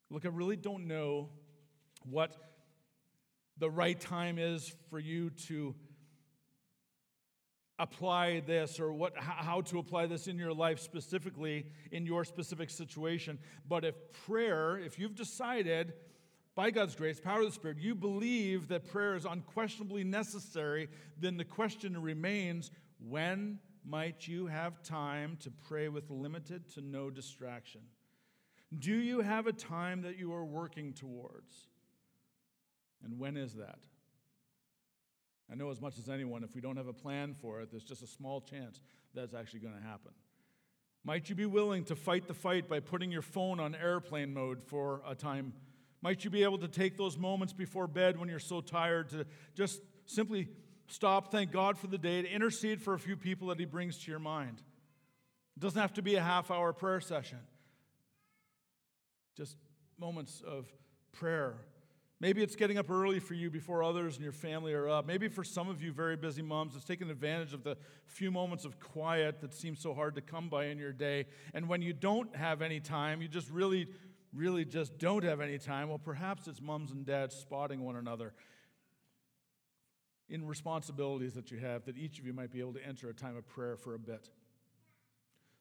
Look, 0.09 0.25
I 0.25 0.29
really 0.29 0.57
don't 0.57 0.85
know 0.85 1.29
what 2.03 2.35
the 3.57 3.69
right 3.69 3.97
time 3.97 4.37
is 4.37 4.73
for 4.89 4.99
you 4.99 5.29
to 5.47 5.75
apply 7.79 8.41
this 8.41 8.79
or 8.79 8.91
what, 8.91 9.17
how 9.17 9.61
to 9.61 9.79
apply 9.79 10.05
this 10.05 10.27
in 10.27 10.37
your 10.37 10.53
life 10.53 10.79
specifically 10.79 11.65
in 11.91 12.05
your 12.05 12.25
specific 12.25 12.69
situation. 12.69 13.39
But 13.67 13.85
if 13.85 13.95
prayer, 14.25 14.77
if 14.77 14.99
you've 14.99 15.15
decided 15.15 15.93
by 16.55 16.71
God's 16.71 16.95
grace, 16.95 17.19
power 17.19 17.39
of 17.39 17.45
the 17.45 17.51
Spirit, 17.53 17.77
you 17.79 17.95
believe 17.95 18.67
that 18.67 18.85
prayer 18.91 19.15
is 19.15 19.25
unquestionably 19.25 20.03
necessary, 20.03 20.89
then 21.17 21.37
the 21.37 21.45
question 21.45 21.99
remains 22.01 22.69
when 22.99 23.59
might 23.85 24.27
you 24.27 24.47
have 24.47 24.83
time 24.83 25.37
to 25.39 25.49
pray 25.49 25.87
with 25.87 26.09
limited 26.09 26.69
to 26.73 26.81
no 26.81 27.09
distraction? 27.09 27.81
Do 28.77 28.93
you 28.93 29.21
have 29.21 29.47
a 29.47 29.53
time 29.53 30.01
that 30.01 30.19
you 30.19 30.33
are 30.33 30.45
working 30.45 30.93
towards? 30.93 31.69
And 33.03 33.17
when 33.17 33.37
is 33.37 33.53
that? 33.53 33.79
I 35.51 35.55
know 35.55 35.71
as 35.71 35.81
much 35.81 35.97
as 35.97 36.09
anyone, 36.09 36.43
if 36.43 36.53
we 36.53 36.61
don't 36.61 36.77
have 36.77 36.87
a 36.87 36.93
plan 36.93 37.33
for 37.33 37.61
it, 37.61 37.71
there's 37.71 37.83
just 37.83 38.03
a 38.03 38.07
small 38.07 38.39
chance 38.39 38.81
that's 39.15 39.33
actually 39.33 39.61
going 39.61 39.73
to 39.73 39.81
happen. 39.81 40.11
Might 41.03 41.29
you 41.29 41.35
be 41.35 41.45
willing 41.45 41.83
to 41.85 41.95
fight 41.95 42.27
the 42.27 42.33
fight 42.33 42.67
by 42.67 42.79
putting 42.79 43.11
your 43.11 43.21
phone 43.21 43.59
on 43.59 43.73
airplane 43.73 44.33
mode 44.33 44.61
for 44.61 45.01
a 45.07 45.15
time? 45.15 45.53
Might 46.01 46.23
you 46.23 46.29
be 46.29 46.43
able 46.43 46.59
to 46.59 46.67
take 46.67 46.97
those 46.97 47.17
moments 47.17 47.53
before 47.53 47.87
bed 47.87 48.19
when 48.19 48.29
you're 48.29 48.39
so 48.39 48.61
tired 48.61 49.09
to 49.09 49.25
just 49.55 49.81
simply 50.05 50.49
stop, 50.87 51.31
thank 51.31 51.51
God 51.51 51.77
for 51.77 51.87
the 51.87 51.97
day, 51.97 52.21
to 52.21 52.29
intercede 52.29 52.81
for 52.81 52.93
a 52.93 52.99
few 52.99 53.15
people 53.15 53.47
that 53.47 53.59
He 53.59 53.65
brings 53.65 53.97
to 54.03 54.11
your 54.11 54.19
mind? 54.19 54.61
It 55.57 55.61
doesn't 55.61 55.79
have 55.81 55.93
to 55.93 56.01
be 56.01 56.15
a 56.15 56.21
half 56.21 56.51
hour 56.51 56.73
prayer 56.73 57.01
session, 57.01 57.39
just 59.35 59.57
moments 59.97 60.41
of 60.45 60.71
prayer 61.11 61.55
Maybe 62.21 62.43
it's 62.43 62.57
getting 62.57 62.77
up 62.77 62.89
early 62.89 63.19
for 63.19 63.33
you 63.33 63.49
before 63.49 63.81
others 63.81 64.15
and 64.15 64.23
your 64.23 64.33
family 64.33 64.73
are 64.73 64.89
up. 64.89 65.07
Maybe 65.07 65.29
for 65.29 65.43
some 65.43 65.69
of 65.69 65.81
you 65.81 65.93
very 65.93 66.17
busy 66.17 66.41
moms, 66.41 66.75
it's 66.75 66.83
taking 66.83 67.09
advantage 67.09 67.53
of 67.53 67.63
the 67.63 67.77
few 68.07 68.29
moments 68.29 68.65
of 68.65 68.77
quiet 68.79 69.39
that 69.39 69.53
seem 69.53 69.75
so 69.75 69.93
hard 69.93 70.15
to 70.15 70.21
come 70.21 70.49
by 70.49 70.65
in 70.65 70.77
your 70.77 70.91
day. 70.91 71.27
And 71.53 71.69
when 71.69 71.81
you 71.81 71.93
don't 71.93 72.35
have 72.35 72.61
any 72.61 72.81
time, 72.81 73.21
you 73.21 73.29
just 73.29 73.49
really, 73.49 73.87
really 74.33 74.65
just 74.65 74.97
don't 74.97 75.23
have 75.23 75.39
any 75.39 75.57
time, 75.57 75.87
well, 75.87 75.97
perhaps 75.97 76.47
it's 76.47 76.61
moms 76.61 76.91
and 76.91 77.05
dads 77.05 77.35
spotting 77.35 77.85
one 77.85 77.95
another 77.95 78.33
in 80.27 80.45
responsibilities 80.45 81.33
that 81.35 81.51
you 81.51 81.57
have 81.57 81.85
that 81.85 81.97
each 81.97 82.19
of 82.19 82.25
you 82.25 82.33
might 82.33 82.51
be 82.51 82.59
able 82.59 82.73
to 82.73 82.85
enter 82.85 83.09
a 83.09 83.13
time 83.13 83.37
of 83.37 83.47
prayer 83.47 83.77
for 83.77 83.95
a 83.95 83.99
bit 83.99 84.29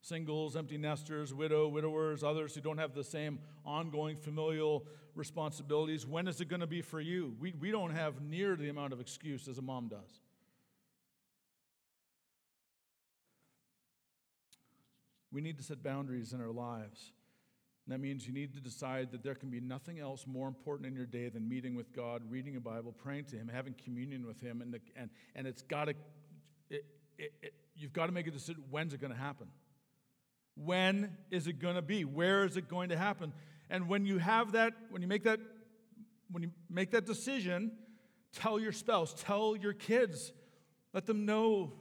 singles, 0.00 0.56
empty 0.56 0.78
nesters, 0.78 1.34
widow, 1.34 1.68
widowers, 1.68 2.22
others 2.22 2.54
who 2.54 2.60
don't 2.60 2.78
have 2.78 2.94
the 2.94 3.04
same 3.04 3.38
ongoing 3.64 4.16
familial 4.16 4.86
responsibilities. 5.14 6.06
When 6.06 6.28
is 6.28 6.40
it 6.40 6.48
going 6.48 6.60
to 6.60 6.66
be 6.66 6.82
for 6.82 7.00
you? 7.00 7.34
We, 7.40 7.52
we 7.58 7.70
don't 7.70 7.90
have 7.90 8.22
near 8.22 8.56
the 8.56 8.68
amount 8.68 8.92
of 8.92 9.00
excuse 9.00 9.48
as 9.48 9.58
a 9.58 9.62
mom 9.62 9.88
does. 9.88 10.20
We 15.30 15.40
need 15.40 15.58
to 15.58 15.62
set 15.64 15.82
boundaries 15.82 16.32
in 16.32 16.40
our 16.40 16.52
lives. 16.52 17.12
And 17.84 17.94
that 17.94 18.00
means 18.00 18.26
you 18.26 18.34
need 18.34 18.54
to 18.54 18.60
decide 18.60 19.12
that 19.12 19.22
there 19.22 19.34
can 19.34 19.50
be 19.50 19.60
nothing 19.60 19.98
else 19.98 20.26
more 20.26 20.46
important 20.46 20.86
in 20.86 20.94
your 20.94 21.06
day 21.06 21.28
than 21.28 21.48
meeting 21.48 21.74
with 21.74 21.94
God, 21.94 22.22
reading 22.28 22.56
a 22.56 22.60
Bible, 22.60 22.92
praying 22.92 23.24
to 23.26 23.36
Him, 23.36 23.50
having 23.52 23.74
communion 23.82 24.26
with 24.26 24.40
Him, 24.40 24.62
and, 24.62 24.72
the, 24.72 24.80
and, 24.96 25.10
and 25.34 25.46
it's 25.46 25.62
got 25.62 25.86
to, 25.86 25.94
it, 26.70 26.84
it, 27.18 27.32
it, 27.42 27.54
you've 27.74 27.92
got 27.92 28.06
to 28.06 28.12
make 28.12 28.26
a 28.26 28.30
decision 28.30 28.62
when's 28.70 28.92
it 28.92 29.00
going 29.00 29.12
to 29.12 29.18
happen? 29.18 29.48
When 30.64 31.16
is 31.30 31.46
it 31.46 31.60
going 31.60 31.76
to 31.76 31.82
be? 31.82 32.04
Where 32.04 32.44
is 32.44 32.56
it 32.56 32.68
going 32.68 32.88
to 32.88 32.96
happen? 32.96 33.32
And 33.70 33.88
when 33.88 34.06
you 34.06 34.18
have 34.18 34.52
that, 34.52 34.72
when 34.90 35.02
you 35.02 35.08
make 35.08 35.24
that, 35.24 35.40
when 36.30 36.42
you 36.42 36.50
make 36.68 36.90
that 36.90 37.06
decision, 37.06 37.72
tell 38.32 38.58
your 38.58 38.72
spouse, 38.72 39.14
tell 39.16 39.56
your 39.56 39.72
kids, 39.72 40.32
let 40.92 41.06
them 41.06 41.24
know, 41.24 41.72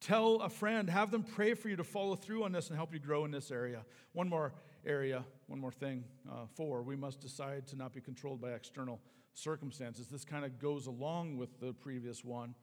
tell 0.00 0.40
a 0.40 0.48
friend, 0.48 0.88
have 0.88 1.10
them 1.10 1.22
pray 1.22 1.54
for 1.54 1.68
you 1.68 1.76
to 1.76 1.84
follow 1.84 2.16
through 2.16 2.44
on 2.44 2.52
this 2.52 2.68
and 2.68 2.76
help 2.76 2.92
you 2.92 2.98
grow 2.98 3.24
in 3.24 3.30
this 3.30 3.50
area. 3.50 3.84
One 4.12 4.28
more 4.28 4.54
area, 4.86 5.24
one 5.46 5.60
more 5.60 5.72
thing. 5.72 6.04
Uh, 6.30 6.46
four, 6.54 6.82
we 6.82 6.96
must 6.96 7.20
decide 7.20 7.66
to 7.68 7.76
not 7.76 7.92
be 7.92 8.00
controlled 8.00 8.40
by 8.40 8.52
external 8.52 9.00
circumstances. 9.34 10.08
This 10.08 10.24
kind 10.24 10.44
of 10.44 10.58
goes 10.58 10.86
along 10.86 11.36
with 11.36 11.60
the 11.60 11.72
previous 11.72 12.24
one. 12.24 12.54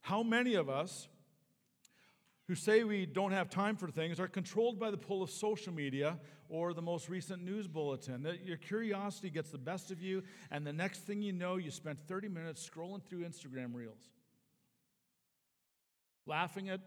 How 0.00 0.22
many 0.22 0.54
of 0.54 0.68
us 0.68 1.08
who 2.48 2.54
say 2.54 2.82
we 2.82 3.04
don't 3.04 3.32
have 3.32 3.50
time 3.50 3.76
for 3.76 3.88
things 3.88 4.18
are 4.18 4.26
controlled 4.26 4.80
by 4.80 4.90
the 4.90 4.96
pull 4.96 5.22
of 5.22 5.30
social 5.30 5.72
media 5.72 6.18
or 6.48 6.72
the 6.72 6.82
most 6.82 7.10
recent 7.10 7.44
news 7.44 7.68
bulletin. 7.68 8.22
That 8.22 8.44
your 8.44 8.56
curiosity 8.56 9.28
gets 9.28 9.50
the 9.50 9.58
best 9.58 9.90
of 9.90 10.00
you, 10.00 10.22
and 10.50 10.66
the 10.66 10.72
next 10.72 11.00
thing 11.00 11.20
you 11.20 11.32
know, 11.32 11.56
you 11.56 11.70
spent 11.70 11.98
30 12.08 12.28
minutes 12.28 12.68
scrolling 12.68 13.02
through 13.02 13.24
Instagram 13.24 13.74
reels, 13.74 14.00
laughing 16.26 16.70
at 16.70 16.80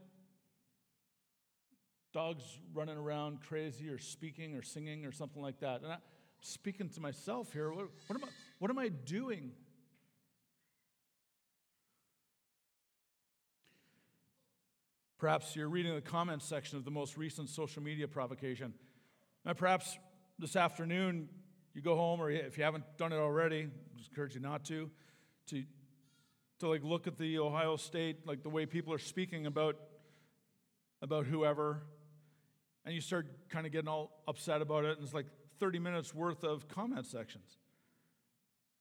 dogs 2.12 2.44
running 2.74 2.98
around 2.98 3.40
crazy 3.42 3.88
or 3.88 4.00
speaking 4.00 4.56
or 4.56 4.64
singing 4.64 5.06
or 5.06 5.12
something 5.12 5.42
like 5.42 5.60
that. 5.60 5.82
And 5.84 5.92
I'm 5.92 6.00
speaking 6.42 6.90
to 6.90 7.00
myself 7.00 7.54
here, 7.54 7.72
what, 7.72 7.88
what, 8.08 8.16
am, 8.16 8.24
I, 8.26 8.30
what 8.60 8.72
am 8.72 8.80
I 8.80 8.90
doing? 8.90 9.52
Perhaps 15.22 15.56
you're 15.56 15.70
reading 15.70 15.94
the 15.94 16.02
comments 16.02 16.44
section 16.46 16.80
of 16.80 16.84
the 16.84 16.90
most 16.90 17.16
recent 17.16 17.48
social 17.48 17.84
media 17.84 18.08
provocation. 18.08 18.74
And 19.46 19.56
perhaps 19.56 20.00
this 20.40 20.56
afternoon 20.56 21.30
you 21.76 21.82
go 21.84 21.96
home, 21.96 22.20
or 22.20 22.32
if 22.32 22.58
you 22.58 22.64
haven't 22.64 22.86
done 22.98 23.14
it 23.14 23.18
already, 23.18 23.68
I 23.68 23.98
just 24.00 24.10
encourage 24.10 24.34
you 24.34 24.42
not 24.42 24.66
to, 24.66 24.90
to, 25.50 25.64
to 26.58 26.68
like 26.68 26.84
look 26.84 27.06
at 27.06 27.20
the 27.20 27.38
Ohio 27.38 27.76
State, 27.76 28.26
like 28.26 28.42
the 28.42 28.50
way 28.50 28.66
people 28.66 28.96
are 28.96 28.98
speaking 28.98 29.46
about, 29.46 29.76
about 31.04 31.28
whoever, 31.28 31.84
and 32.84 32.96
you 32.96 33.00
start 33.00 33.28
kind 33.48 33.68
of 33.68 33.72
getting 33.72 33.90
all 33.90 34.24
upset 34.28 34.60
about 34.60 34.86
it, 34.86 34.98
and 34.98 35.06
it's 35.06 35.14
like 35.14 35.28
30 35.60 35.78
minutes 35.78 36.16
worth 36.16 36.44
of 36.44 36.68
comment 36.68 37.06
sections. 37.06 37.60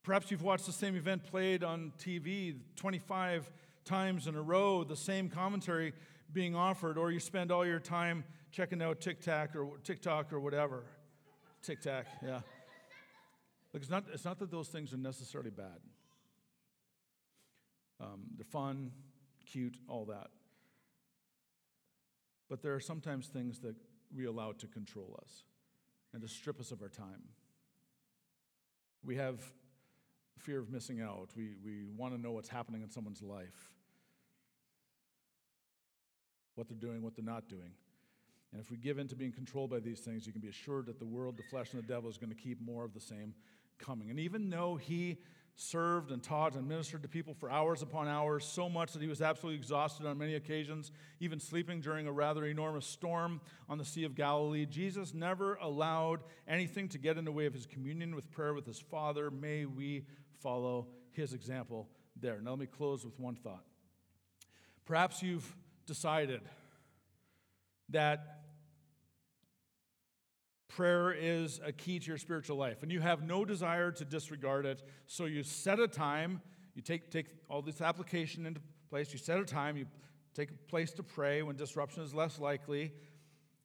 Perhaps 0.04 0.30
you've 0.30 0.42
watched 0.42 0.64
the 0.64 0.72
same 0.72 0.96
event 0.96 1.22
played 1.22 1.62
on 1.62 1.92
TV 1.98 2.56
25 2.76 3.50
times 3.84 4.26
in 4.26 4.36
a 4.36 4.42
row, 4.42 4.84
the 4.84 4.96
same 4.96 5.28
commentary 5.28 5.92
being 6.32 6.54
offered, 6.54 6.98
or 6.98 7.10
you 7.10 7.20
spend 7.20 7.50
all 7.50 7.66
your 7.66 7.80
time 7.80 8.24
checking 8.50 8.82
out 8.82 9.00
TikTok 9.00 9.54
or 9.56 9.78
TikTok 9.84 10.32
or 10.32 10.40
whatever. 10.40 10.84
TikTok, 11.62 12.06
yeah. 12.22 12.40
Look, 13.72 13.82
it's 13.82 13.90
not, 13.90 14.04
it's 14.12 14.24
not 14.24 14.38
that 14.38 14.50
those 14.50 14.68
things 14.68 14.92
are 14.92 14.98
necessarily 14.98 15.50
bad. 15.50 15.78
Um, 18.00 18.22
they're 18.36 18.44
fun, 18.44 18.92
cute, 19.46 19.76
all 19.88 20.06
that. 20.06 20.28
But 22.48 22.62
there 22.62 22.74
are 22.74 22.80
sometimes 22.80 23.28
things 23.28 23.60
that 23.60 23.76
we 24.14 24.24
allow 24.24 24.52
to 24.52 24.66
control 24.66 25.18
us 25.22 25.44
and 26.12 26.22
to 26.22 26.28
strip 26.28 26.58
us 26.58 26.72
of 26.72 26.82
our 26.82 26.88
time. 26.88 27.22
We 29.04 29.16
have 29.16 29.40
fear 30.38 30.58
of 30.58 30.70
missing 30.70 31.00
out. 31.00 31.30
We, 31.36 31.54
we 31.64 31.84
want 31.96 32.14
to 32.14 32.20
know 32.20 32.32
what's 32.32 32.48
happening 32.48 32.82
in 32.82 32.90
someone's 32.90 33.22
life 33.22 33.70
what 36.60 36.68
they're 36.68 36.76
doing, 36.76 37.00
what 37.00 37.16
they're 37.16 37.24
not 37.24 37.48
doing. 37.48 37.72
And 38.52 38.60
if 38.60 38.70
we 38.70 38.76
give 38.76 38.98
in 38.98 39.08
to 39.08 39.16
being 39.16 39.32
controlled 39.32 39.70
by 39.70 39.80
these 39.80 40.00
things, 40.00 40.26
you 40.26 40.32
can 40.32 40.42
be 40.42 40.48
assured 40.48 40.86
that 40.86 40.98
the 40.98 41.06
world, 41.06 41.38
the 41.38 41.42
flesh, 41.44 41.72
and 41.72 41.82
the 41.82 41.86
devil 41.86 42.10
is 42.10 42.18
going 42.18 42.28
to 42.28 42.36
keep 42.36 42.60
more 42.60 42.84
of 42.84 42.92
the 42.92 43.00
same 43.00 43.32
coming. 43.78 44.10
And 44.10 44.20
even 44.20 44.50
though 44.50 44.76
he 44.76 45.16
served 45.54 46.10
and 46.10 46.22
taught 46.22 46.54
and 46.56 46.68
ministered 46.68 47.02
to 47.02 47.08
people 47.08 47.32
for 47.32 47.50
hours 47.50 47.80
upon 47.80 48.08
hours, 48.08 48.44
so 48.44 48.68
much 48.68 48.92
that 48.92 49.00
he 49.00 49.08
was 49.08 49.22
absolutely 49.22 49.56
exhausted 49.56 50.06
on 50.06 50.18
many 50.18 50.34
occasions, 50.34 50.92
even 51.18 51.40
sleeping 51.40 51.80
during 51.80 52.06
a 52.06 52.12
rather 52.12 52.44
enormous 52.44 52.86
storm 52.86 53.40
on 53.66 53.78
the 53.78 53.84
Sea 53.84 54.04
of 54.04 54.14
Galilee. 54.14 54.66
Jesus 54.66 55.14
never 55.14 55.54
allowed 55.62 56.20
anything 56.46 56.88
to 56.88 56.98
get 56.98 57.16
in 57.16 57.24
the 57.24 57.32
way 57.32 57.46
of 57.46 57.54
his 57.54 57.64
communion 57.64 58.14
with 58.14 58.30
prayer 58.30 58.52
with 58.52 58.66
his 58.66 58.78
Father. 58.78 59.30
May 59.30 59.64
we 59.64 60.04
follow 60.42 60.88
his 61.12 61.32
example 61.32 61.88
there. 62.20 62.38
Now, 62.42 62.50
let 62.50 62.58
me 62.58 62.66
close 62.66 63.02
with 63.02 63.18
one 63.18 63.36
thought. 63.36 63.64
Perhaps 64.84 65.22
you've 65.22 65.56
decided 65.86 66.40
that 67.90 68.40
prayer 70.70 71.12
is 71.12 71.60
a 71.64 71.72
key 71.72 71.98
to 71.98 72.06
your 72.06 72.18
spiritual 72.18 72.56
life 72.56 72.82
and 72.82 72.92
you 72.92 73.00
have 73.00 73.22
no 73.22 73.44
desire 73.44 73.90
to 73.90 74.04
disregard 74.04 74.64
it 74.64 74.82
so 75.06 75.24
you 75.24 75.42
set 75.42 75.80
a 75.80 75.88
time 75.88 76.40
you 76.74 76.82
take, 76.82 77.10
take 77.10 77.26
all 77.48 77.60
this 77.60 77.80
application 77.80 78.46
into 78.46 78.60
place 78.88 79.12
you 79.12 79.18
set 79.18 79.38
a 79.38 79.44
time 79.44 79.76
you 79.76 79.84
take 80.32 80.50
a 80.50 80.70
place 80.70 80.92
to 80.92 81.02
pray 81.02 81.42
when 81.42 81.56
disruption 81.56 82.02
is 82.02 82.14
less 82.14 82.38
likely 82.38 82.92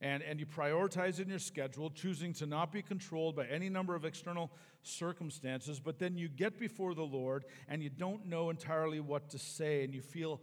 and, 0.02 0.24
and 0.24 0.40
you 0.40 0.46
prioritize 0.46 1.20
in 1.20 1.30
your 1.30 1.40
schedule 1.40 1.90
choosing 1.90 2.34
to 2.34 2.46
not 2.46 2.72
be 2.72 2.82
controlled 2.82 3.36
by 3.36 3.46
any 3.46 3.70
number 3.70 3.96
of 3.96 4.04
external 4.04 4.52
circumstances 4.82 5.80
but 5.80 6.00
then 6.00 6.18
you 6.18 6.28
get 6.28 6.60
before 6.60 6.96
the 6.96 7.04
lord 7.04 7.46
and 7.68 7.84
you 7.84 7.90
don't 7.90 8.26
know 8.26 8.50
entirely 8.50 9.00
what 9.00 9.30
to 9.30 9.38
say 9.38 9.84
and 9.84 9.94
you 9.94 10.02
feel 10.02 10.42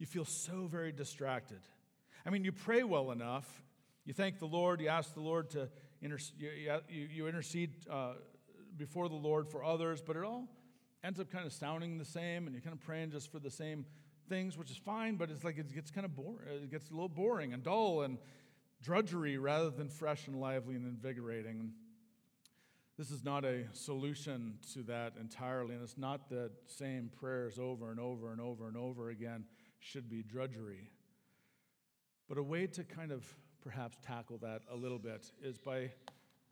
you 0.00 0.06
feel 0.06 0.24
so 0.24 0.66
very 0.66 0.90
distracted 0.90 1.60
i 2.26 2.30
mean 2.30 2.44
you 2.44 2.50
pray 2.50 2.82
well 2.82 3.12
enough 3.12 3.62
you 4.04 4.14
thank 4.14 4.38
the 4.38 4.46
Lord, 4.46 4.80
you 4.80 4.88
ask 4.88 5.14
the 5.14 5.20
Lord 5.20 5.50
to 5.50 5.68
intercede, 6.02 6.34
you, 6.88 7.08
you 7.12 7.28
intercede 7.28 7.74
uh, 7.90 8.14
before 8.76 9.08
the 9.08 9.14
Lord 9.14 9.46
for 9.46 9.62
others, 9.62 10.02
but 10.04 10.16
it 10.16 10.24
all 10.24 10.48
ends 11.04 11.20
up 11.20 11.30
kind 11.30 11.46
of 11.46 11.52
sounding 11.52 11.98
the 11.98 12.04
same, 12.04 12.46
and 12.46 12.54
you're 12.54 12.62
kind 12.62 12.74
of 12.74 12.80
praying 12.80 13.10
just 13.10 13.30
for 13.30 13.38
the 13.38 13.50
same 13.50 13.84
things, 14.28 14.56
which 14.56 14.70
is 14.70 14.76
fine, 14.76 15.16
but 15.16 15.30
it's 15.30 15.44
like 15.44 15.58
it 15.58 15.72
gets 15.74 15.90
kind 15.90 16.04
of 16.04 16.16
boring. 16.16 16.48
It 16.48 16.70
gets 16.70 16.88
a 16.90 16.92
little 16.92 17.08
boring 17.08 17.52
and 17.52 17.62
dull 17.62 18.02
and 18.02 18.18
drudgery 18.82 19.36
rather 19.38 19.70
than 19.70 19.88
fresh 19.88 20.26
and 20.26 20.40
lively 20.40 20.76
and 20.76 20.86
invigorating. 20.86 21.72
This 22.96 23.10
is 23.10 23.22
not 23.22 23.44
a 23.44 23.64
solution 23.72 24.54
to 24.74 24.82
that 24.84 25.14
entirely, 25.20 25.74
and 25.74 25.82
it's 25.82 25.98
not 25.98 26.28
the 26.28 26.50
same 26.66 27.10
prayers 27.20 27.58
over 27.58 27.90
and 27.90 28.00
over 28.00 28.32
and 28.32 28.40
over 28.40 28.66
and 28.66 28.76
over 28.76 29.10
again 29.10 29.44
should 29.80 30.08
be 30.08 30.22
drudgery, 30.22 30.90
but 32.28 32.38
a 32.38 32.42
way 32.42 32.66
to 32.66 32.84
kind 32.84 33.10
of 33.10 33.24
perhaps 33.62 33.98
tackle 34.06 34.38
that 34.38 34.62
a 34.70 34.76
little 34.76 34.98
bit 34.98 35.26
is 35.42 35.58
by 35.58 35.90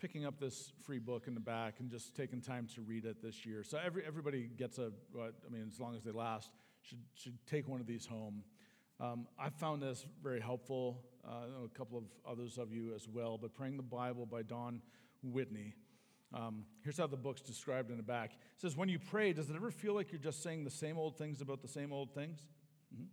picking 0.01 0.25
up 0.25 0.39
this 0.39 0.73
free 0.85 0.99
book 0.99 1.27
in 1.27 1.35
the 1.35 1.41
back 1.41 1.75
and 1.81 1.91
just 1.91 2.15
taking 2.15 2.41
time 2.41 2.67
to 2.75 2.83
read 2.83 3.05
it 3.05 3.23
this 3.23 3.45
year. 3.45 3.63
So 3.63 3.79
every, 3.85 4.03
everybody 4.07 4.49
gets 4.57 4.79
a, 4.79 4.93
I 5.17 5.51
mean, 5.51 5.69
as 5.71 5.81
long 5.81 5.95
as 5.97 6.05
they 6.05 6.13
last, 6.13 6.51
should, 6.83 7.01
should 7.15 7.47
take 7.47 7.69
one 7.69 7.81
of 7.81 7.87
these 7.87 8.07
home. 8.07 8.43
Um, 9.01 9.27
I 9.39 9.51
found 9.51 9.83
this 9.83 10.05
very 10.23 10.41
helpful. 10.41 11.03
Uh, 11.27 11.65
a 11.65 11.69
couple 11.77 11.99
of 11.99 12.05
others 12.31 12.59
of 12.59 12.73
you 12.73 12.95
as 12.95 13.09
well. 13.09 13.39
But 13.39 13.55
Praying 13.55 13.77
the 13.77 13.83
Bible 13.83 14.25
by 14.25 14.43
Don 14.43 14.81
Whitney. 15.23 15.75
Um, 16.33 16.65
here's 16.83 16.99
how 16.99 17.07
the 17.07 17.17
book's 17.17 17.41
described 17.41 17.91
in 17.91 17.97
the 17.97 18.03
back. 18.03 18.33
It 18.33 18.61
says, 18.61 18.77
When 18.77 18.89
you 18.89 18.99
pray, 18.99 19.33
does 19.33 19.51
it 19.51 19.57
ever 19.57 19.71
feel 19.71 19.95
like 19.95 20.13
you're 20.13 20.21
just 20.21 20.43
saying 20.43 20.65
the 20.65 20.71
same 20.71 20.97
old 20.97 21.17
things 21.19 21.41
about 21.41 21.61
the 21.63 21.69
same 21.69 21.93
old 21.93 22.15
things? 22.15 22.41
Mm-hmm 22.95 23.05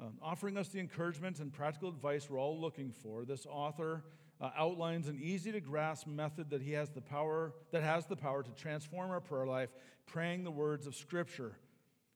um, 0.00 0.18
offering 0.20 0.56
us 0.56 0.68
the 0.68 0.78
encouragement 0.78 1.40
and 1.40 1.52
practical 1.52 1.88
advice 1.88 2.28
we're 2.28 2.40
all 2.40 2.60
looking 2.60 2.92
for. 2.92 3.24
This 3.24 3.46
author 3.46 4.04
uh, 4.40 4.50
outlines 4.56 5.08
an 5.08 5.18
easy 5.20 5.52
to 5.52 5.60
grasp 5.60 6.06
method 6.06 6.50
that 6.50 6.60
he 6.60 6.72
has 6.72 6.90
the 6.90 7.00
power 7.00 7.54
that 7.72 7.82
has 7.82 8.06
the 8.06 8.16
power 8.16 8.42
to 8.42 8.50
transform 8.50 9.10
our 9.10 9.20
prayer 9.20 9.46
life, 9.46 9.70
praying 10.04 10.44
the 10.44 10.50
words 10.50 10.86
of 10.86 10.94
Scripture. 10.94 11.56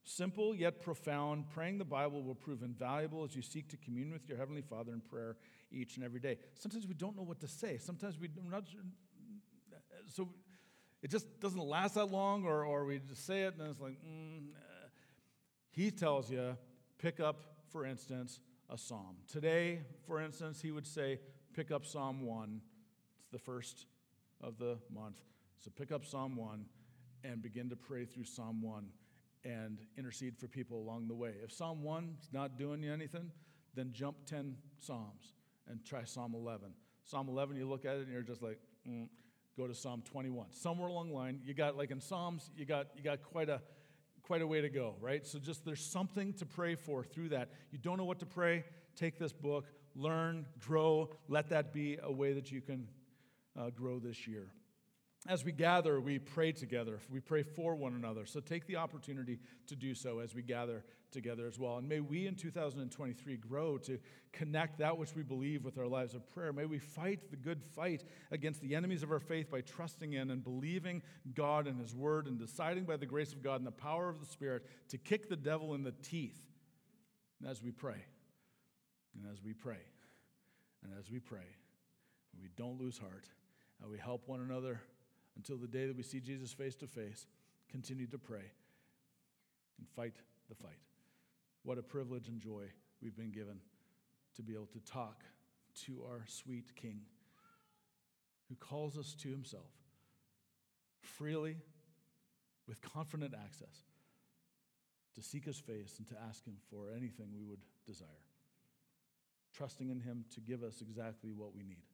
Simple 0.02 0.54
yet 0.54 0.80
profound, 0.82 1.48
praying 1.50 1.78
the 1.78 1.84
Bible 1.84 2.22
will 2.22 2.34
prove 2.34 2.62
invaluable 2.62 3.24
as 3.24 3.36
you 3.36 3.42
seek 3.42 3.68
to 3.68 3.76
commune 3.76 4.10
with 4.10 4.28
your 4.28 4.36
Heavenly 4.38 4.62
Father 4.62 4.92
in 4.92 5.00
prayer 5.00 5.36
each 5.70 5.96
and 5.96 6.04
every 6.04 6.20
day. 6.20 6.36
Sometimes 6.54 6.86
we 6.86 6.94
don't 6.94 7.16
know 7.16 7.22
what 7.22 7.40
to 7.40 7.48
say. 7.48 7.76
Sometimes 7.76 8.18
we, 8.18 8.28
are 8.28 8.50
not, 8.50 8.64
so 10.06 10.30
it 11.02 11.10
just 11.10 11.38
doesn't 11.40 11.62
last 11.62 11.94
that 11.94 12.06
long, 12.06 12.44
or, 12.44 12.64
or 12.64 12.86
we 12.86 12.98
just 13.08 13.26
say 13.26 13.42
it 13.42 13.54
and 13.58 13.70
it's 13.70 13.80
like, 13.80 13.96
mm, 14.04 14.48
he 15.70 15.90
tells 15.90 16.30
you, 16.30 16.56
pick 16.98 17.20
up 17.20 17.59
for 17.70 17.84
instance, 17.84 18.40
a 18.68 18.78
psalm. 18.78 19.16
Today, 19.30 19.80
for 20.06 20.20
instance, 20.20 20.60
he 20.60 20.70
would 20.70 20.86
say, 20.86 21.18
pick 21.54 21.70
up 21.70 21.84
Psalm 21.84 22.24
1. 22.24 22.60
It's 23.20 23.30
the 23.30 23.38
first 23.38 23.86
of 24.40 24.58
the 24.58 24.78
month. 24.92 25.16
So 25.58 25.70
pick 25.76 25.92
up 25.92 26.04
Psalm 26.04 26.36
1 26.36 26.64
and 27.24 27.42
begin 27.42 27.68
to 27.70 27.76
pray 27.76 28.04
through 28.04 28.24
Psalm 28.24 28.62
1 28.62 28.86
and 29.44 29.78
intercede 29.96 30.36
for 30.38 30.48
people 30.48 30.78
along 30.78 31.08
the 31.08 31.14
way. 31.14 31.32
If 31.42 31.52
Psalm 31.52 31.82
1 31.82 32.16
is 32.22 32.28
not 32.32 32.58
doing 32.58 32.82
you 32.82 32.92
anything, 32.92 33.30
then 33.74 33.90
jump 33.92 34.16
10 34.26 34.56
Psalms 34.78 35.34
and 35.68 35.84
try 35.84 36.04
Psalm 36.04 36.34
11. 36.34 36.72
Psalm 37.04 37.28
11, 37.28 37.56
you 37.56 37.68
look 37.68 37.84
at 37.84 37.96
it 37.96 38.02
and 38.02 38.12
you're 38.12 38.22
just 38.22 38.42
like, 38.42 38.58
mm, 38.88 39.08
go 39.56 39.66
to 39.66 39.74
Psalm 39.74 40.02
21. 40.04 40.46
Somewhere 40.50 40.88
along 40.88 41.08
the 41.08 41.14
line, 41.14 41.40
you 41.44 41.54
got, 41.54 41.76
like 41.76 41.90
in 41.90 42.00
Psalms, 42.00 42.50
you 42.56 42.64
got, 42.64 42.88
you 42.96 43.02
got 43.02 43.22
quite 43.22 43.48
a 43.48 43.60
quite 44.30 44.42
a 44.42 44.46
way 44.46 44.60
to 44.60 44.68
go, 44.68 44.94
right? 45.00 45.26
So 45.26 45.40
just 45.40 45.64
there's 45.64 45.84
something 45.84 46.32
to 46.34 46.46
pray 46.46 46.76
for 46.76 47.02
through 47.02 47.30
that. 47.30 47.48
You 47.72 47.78
don't 47.78 47.98
know 47.98 48.04
what 48.04 48.20
to 48.20 48.26
pray, 48.26 48.62
take 48.94 49.18
this 49.18 49.32
book, 49.32 49.64
learn, 49.96 50.46
grow. 50.60 51.10
Let 51.26 51.48
that 51.48 51.72
be 51.72 51.98
a 52.00 52.12
way 52.12 52.32
that 52.34 52.52
you 52.52 52.60
can 52.60 52.86
uh, 53.58 53.70
grow 53.70 53.98
this 53.98 54.28
year. 54.28 54.52
As 55.28 55.44
we 55.44 55.52
gather, 55.52 56.00
we 56.00 56.18
pray 56.18 56.50
together. 56.52 56.98
We 57.10 57.20
pray 57.20 57.42
for 57.42 57.74
one 57.74 57.94
another. 57.94 58.24
So 58.24 58.40
take 58.40 58.66
the 58.66 58.76
opportunity 58.76 59.38
to 59.66 59.76
do 59.76 59.94
so 59.94 60.20
as 60.20 60.34
we 60.34 60.40
gather 60.40 60.82
together 61.10 61.46
as 61.46 61.58
well. 61.58 61.76
And 61.76 61.86
may 61.86 62.00
we 62.00 62.26
in 62.26 62.36
2023 62.36 63.36
grow 63.36 63.76
to 63.78 63.98
connect 64.32 64.78
that 64.78 64.96
which 64.96 65.14
we 65.14 65.22
believe 65.22 65.62
with 65.62 65.76
our 65.76 65.86
lives 65.86 66.14
of 66.14 66.26
prayer. 66.32 66.54
May 66.54 66.64
we 66.64 66.78
fight 66.78 67.30
the 67.30 67.36
good 67.36 67.62
fight 67.62 68.02
against 68.30 68.62
the 68.62 68.74
enemies 68.74 69.02
of 69.02 69.10
our 69.10 69.20
faith 69.20 69.50
by 69.50 69.60
trusting 69.60 70.14
in 70.14 70.30
and 70.30 70.42
believing 70.42 71.02
God 71.34 71.66
and 71.66 71.78
His 71.78 71.94
Word 71.94 72.26
and 72.26 72.38
deciding 72.38 72.84
by 72.84 72.96
the 72.96 73.06
grace 73.06 73.34
of 73.34 73.42
God 73.42 73.56
and 73.56 73.66
the 73.66 73.72
power 73.72 74.08
of 74.08 74.20
the 74.20 74.26
Spirit 74.26 74.64
to 74.88 74.96
kick 74.96 75.28
the 75.28 75.36
devil 75.36 75.74
in 75.74 75.82
the 75.82 75.94
teeth 76.02 76.40
and 77.40 77.50
as 77.50 77.62
we 77.62 77.72
pray. 77.72 78.02
And 79.14 79.30
as 79.30 79.42
we 79.42 79.52
pray. 79.52 79.80
And 80.82 80.92
as 80.98 81.10
we 81.10 81.18
pray. 81.18 81.46
We 82.40 82.48
don't 82.56 82.80
lose 82.80 82.96
heart. 82.96 83.26
And 83.82 83.90
we 83.90 83.98
help 83.98 84.26
one 84.26 84.40
another 84.40 84.80
until 85.40 85.56
the 85.56 85.66
day 85.66 85.86
that 85.86 85.96
we 85.96 86.02
see 86.02 86.20
Jesus 86.20 86.52
face 86.52 86.76
to 86.76 86.86
face, 86.86 87.26
continue 87.70 88.06
to 88.08 88.18
pray 88.18 88.44
and 89.78 89.88
fight 89.96 90.12
the 90.50 90.54
fight. 90.54 90.82
What 91.62 91.78
a 91.78 91.82
privilege 91.82 92.28
and 92.28 92.38
joy 92.38 92.64
we've 93.00 93.16
been 93.16 93.30
given 93.30 93.58
to 94.36 94.42
be 94.42 94.52
able 94.52 94.66
to 94.66 94.80
talk 94.80 95.22
to 95.86 96.02
our 96.06 96.26
sweet 96.26 96.76
King 96.76 97.00
who 98.50 98.54
calls 98.56 98.98
us 98.98 99.14
to 99.22 99.30
himself 99.30 99.70
freely 101.00 101.56
with 102.68 102.82
confident 102.82 103.32
access 103.32 103.84
to 105.14 105.22
seek 105.22 105.46
his 105.46 105.58
face 105.58 105.94
and 105.96 106.06
to 106.08 106.14
ask 106.28 106.44
him 106.44 106.56
for 106.68 106.90
anything 106.94 107.28
we 107.34 107.44
would 107.44 107.64
desire, 107.86 108.26
trusting 109.56 109.88
in 109.88 110.00
him 110.00 110.26
to 110.34 110.40
give 110.40 110.62
us 110.62 110.82
exactly 110.82 111.32
what 111.32 111.54
we 111.56 111.62
need 111.62 111.86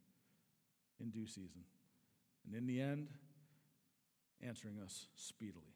in 1.01 1.11
due 1.11 1.29
season. 1.29 1.63
And 2.45 2.57
in 2.57 2.67
the 2.67 2.81
end, 2.81 3.07
answering 4.43 4.79
us 4.83 5.07
speedily. 5.15 5.76